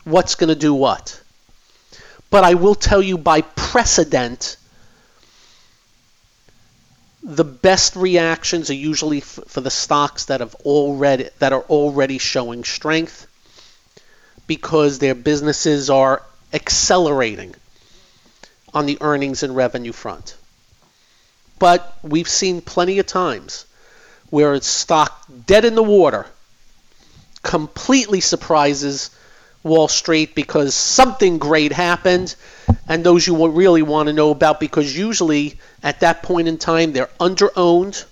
what's 0.04 0.34
going 0.34 0.48
to 0.48 0.54
do 0.54 0.74
what. 0.74 1.20
But 2.28 2.44
I 2.44 2.54
will 2.54 2.74
tell 2.74 3.00
you 3.00 3.16
by 3.16 3.40
precedent, 3.40 4.56
the 7.26 7.44
best 7.44 7.96
reactions 7.96 8.70
are 8.70 8.74
usually 8.74 9.18
f- 9.18 9.40
for 9.48 9.60
the 9.60 9.70
stocks 9.70 10.26
that 10.26 10.38
have 10.38 10.54
already 10.64 11.28
that 11.40 11.52
are 11.52 11.62
already 11.62 12.18
showing 12.18 12.62
strength 12.62 13.26
because 14.46 15.00
their 15.00 15.16
businesses 15.16 15.90
are 15.90 16.22
accelerating 16.52 17.52
on 18.72 18.86
the 18.86 18.96
earnings 19.00 19.42
and 19.42 19.56
revenue 19.56 19.92
front. 19.92 20.36
But 21.58 21.98
we've 22.04 22.28
seen 22.28 22.60
plenty 22.60 23.00
of 23.00 23.06
times 23.06 23.64
where 24.30 24.54
it's 24.54 24.68
stock 24.68 25.26
dead 25.46 25.64
in 25.64 25.74
the 25.74 25.82
water, 25.82 26.26
completely 27.42 28.20
surprises 28.20 29.10
Wall 29.64 29.88
Street 29.88 30.36
because 30.36 30.74
something 30.74 31.38
great 31.38 31.72
happened, 31.72 32.36
and 32.88 33.02
those 33.02 33.26
you 33.26 33.48
really 33.48 33.82
want 33.82 34.06
to 34.06 34.12
know 34.12 34.30
about 34.30 34.60
because 34.60 34.96
usually 34.96 35.58
at 35.86 36.00
that 36.00 36.20
point 36.24 36.48
in 36.48 36.58
time 36.58 36.92
they're 36.92 37.08
underowned, 37.20 38.04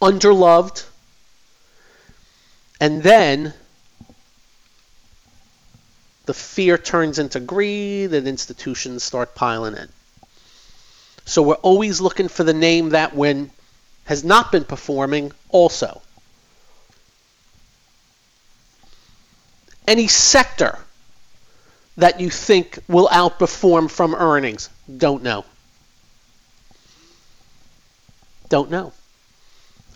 underloved, 0.00 0.86
and 2.80 3.02
then 3.02 3.52
the 6.26 6.32
fear 6.32 6.78
turns 6.78 7.18
into 7.18 7.40
greed 7.40 8.14
and 8.14 8.28
institutions 8.28 9.02
start 9.02 9.34
piling 9.34 9.76
in. 9.76 9.88
So 11.24 11.42
we're 11.42 11.54
always 11.54 12.00
looking 12.00 12.28
for 12.28 12.44
the 12.44 12.54
name 12.54 12.90
that 12.90 13.16
when 13.16 13.50
has 14.04 14.22
not 14.22 14.52
been 14.52 14.64
performing 14.64 15.32
also. 15.48 16.00
Any 19.88 20.06
sector 20.06 20.78
that 21.96 22.20
you 22.20 22.30
think 22.30 22.78
will 22.86 23.08
outperform 23.08 23.90
from 23.90 24.14
earnings, 24.14 24.70
don't 24.96 25.24
know. 25.24 25.44
Don't 28.50 28.70
know. 28.70 28.92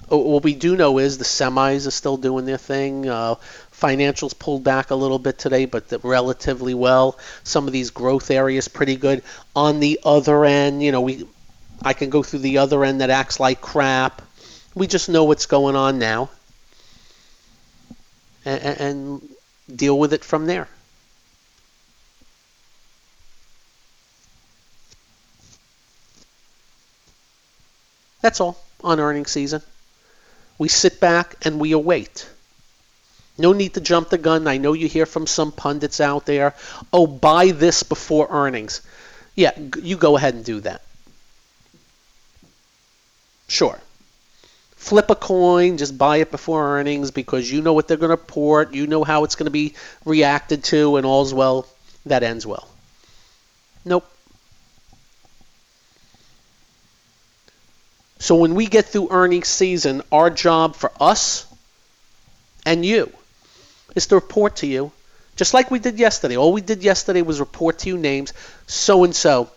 What 0.09 0.45
we 0.45 0.55
do 0.55 0.77
know 0.77 0.99
is 0.99 1.19
the 1.19 1.25
semis 1.25 1.87
are 1.87 1.91
still 1.91 2.17
doing 2.17 2.45
their 2.45 2.59
thing. 2.59 3.09
Uh, 3.09 3.35
Financials 3.73 4.39
pulled 4.39 4.63
back 4.63 4.91
a 4.91 4.95
little 4.95 5.19
bit 5.19 5.39
today, 5.39 5.65
but 5.65 5.93
relatively 6.05 6.73
well. 6.73 7.19
Some 7.43 7.67
of 7.67 7.73
these 7.73 7.91
growth 7.91 8.31
areas 8.31 8.69
pretty 8.69 8.97
good. 8.97 9.23
On 9.57 9.81
the 9.81 10.01
other 10.05 10.45
end, 10.45 10.83
you 10.83 10.93
know, 10.93 11.01
we 11.01 11.27
I 11.83 11.93
can 11.95 12.11
go 12.11 12.23
through 12.23 12.41
the 12.41 12.59
other 12.59 12.85
end 12.85 13.01
that 13.01 13.11
acts 13.11 13.41
like 13.41 13.61
crap. 13.61 14.23
We 14.75 14.87
just 14.87 15.09
know 15.09 15.25
what's 15.25 15.47
going 15.47 15.75
on 15.75 15.99
now, 15.99 16.31
and, 18.45 18.81
and 18.81 19.29
deal 19.75 19.99
with 19.99 20.13
it 20.13 20.25
from 20.25 20.47
there. 20.47 20.69
That's 28.25 28.41
all 28.41 28.57
on 28.83 29.01
earnings 29.01 29.31
season. 29.31 29.61
We 30.57 30.69
sit 30.69 30.99
back 30.99 31.37
and 31.45 31.61
we 31.61 31.73
await. 31.73 32.27
No 33.37 33.53
need 33.53 33.75
to 33.75 33.83
jump 33.83 34.09
the 34.09 34.17
gun. 34.17 34.49
I 34.49 34.57
know 34.57 34.73
you 34.73 34.89
hear 34.89 35.05
from 35.05 35.27
some 35.27 35.53
pundits 35.53 36.01
out 36.01 36.25
there, 36.25 36.55
oh, 36.91 37.07
buy 37.07 37.51
this 37.51 37.83
before 37.83 38.27
earnings. 38.31 38.81
Yeah, 39.35 39.51
you 39.83 39.99
go 39.99 40.17
ahead 40.17 40.33
and 40.33 40.43
do 40.43 40.61
that. 40.61 40.81
Sure. 43.47 43.79
Flip 44.77 45.11
a 45.11 45.17
coin, 45.17 45.77
just 45.77 45.99
buy 45.99 46.17
it 46.17 46.31
before 46.31 46.79
earnings 46.79 47.11
because 47.11 47.53
you 47.53 47.61
know 47.61 47.75
what 47.75 47.89
they're 47.89 47.99
going 47.99 48.09
to 48.09 48.17
port, 48.17 48.73
you 48.73 48.87
know 48.87 49.05
how 49.05 49.25
it's 49.25 49.35
going 49.35 49.53
to 49.53 49.59
be 49.63 49.75
reacted 50.07 50.65
to, 50.65 50.97
and 50.97 51.05
all's 51.05 51.35
well 51.35 51.67
that 52.07 52.23
ends 52.23 52.47
well. 52.47 52.67
Nope. 53.85 54.11
So 58.25 58.37
when 58.37 58.55
we 58.55 58.69
get 58.69 58.87
through 58.87 59.09
earnings 59.11 59.49
season, 59.49 60.01
our 60.11 60.31
job 60.31 60.77
for 60.77 60.91
us 60.99 61.47
and 62.65 62.83
you 62.83 63.13
is 63.95 64.07
to 64.07 64.15
report 64.15 64.57
to 64.57 64.67
you, 64.67 64.93
just 65.37 65.53
like 65.53 65.71
we 65.71 65.79
did 65.79 65.99
yesterday. 65.99 66.39
All 66.39 66.55
we 66.55 66.63
did 66.63 66.83
yesterday 66.83 67.21
was 67.21 67.39
report 67.39 67.81
to 67.81 67.91
you 67.91 67.99
names. 67.99 68.33
So 68.67 69.05
and 69.05 69.15
so. 69.15 69.51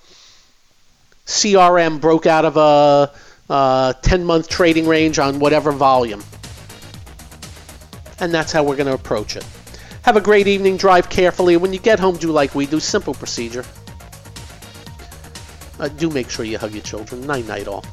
CRM 1.25 2.01
broke 2.01 2.25
out 2.25 2.43
of 2.43 2.57
a, 2.57 3.13
a 3.49 3.95
10 4.01 4.25
month 4.25 4.49
trading 4.49 4.85
range 4.85 5.17
on 5.17 5.39
whatever 5.39 5.71
volume. 5.71 6.21
And 8.19 8.33
that's 8.33 8.51
how 8.51 8.65
we're 8.65 8.75
going 8.75 8.87
to 8.87 8.95
approach 8.95 9.37
it. 9.37 9.45
Have 10.01 10.17
a 10.17 10.21
great 10.21 10.47
evening. 10.47 10.75
Drive 10.75 11.07
carefully. 11.09 11.55
When 11.55 11.71
you 11.71 11.79
get 11.79 12.01
home, 12.01 12.17
do 12.17 12.33
like 12.33 12.53
we 12.53 12.65
do. 12.65 12.81
Simple 12.81 13.13
procedure. 13.13 13.63
Uh, 15.79 15.87
do 15.87 16.09
make 16.09 16.29
sure 16.29 16.43
you 16.43 16.57
hug 16.57 16.73
your 16.73 16.83
children. 16.83 17.25
Night 17.25 17.47
night, 17.47 17.69
all. 17.69 17.85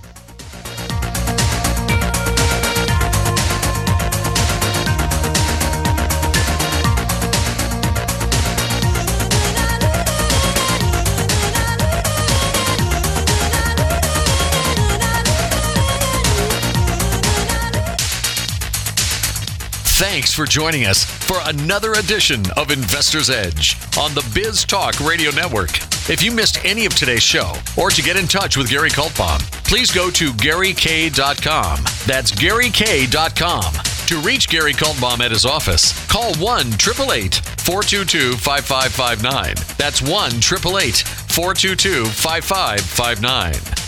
Thanks 19.96 20.34
for 20.34 20.44
joining 20.44 20.86
us 20.86 21.04
for 21.04 21.36
another 21.44 21.92
edition 21.92 22.42
of 22.56 22.72
Investor's 22.72 23.30
Edge 23.30 23.76
on 23.96 24.12
the 24.12 24.28
Biz 24.34 24.64
Talk 24.64 24.98
Radio 24.98 25.30
Network. 25.30 25.70
If 26.10 26.20
you 26.20 26.32
missed 26.32 26.58
any 26.64 26.84
of 26.84 26.96
today's 26.96 27.22
show 27.22 27.54
or 27.76 27.90
to 27.90 28.02
get 28.02 28.16
in 28.16 28.26
touch 28.26 28.56
with 28.56 28.68
Gary 28.68 28.90
Kaltbaum, 28.90 29.38
please 29.64 29.92
go 29.92 30.10
to 30.10 30.32
GaryK.com. 30.32 31.84
That's 32.06 32.32
GaryK.com. 32.32 33.72
To 34.08 34.20
reach 34.26 34.48
Gary 34.48 34.72
Kaltbaum 34.72 35.20
at 35.20 35.30
his 35.30 35.46
office, 35.46 35.92
call 36.08 36.34
1 36.34 36.66
888 36.66 37.36
422 37.60 38.32
5559. 38.32 39.54
That's 39.78 40.02
1 40.02 40.10
888 40.10 41.06
422 41.06 42.04
5559. 42.06 43.83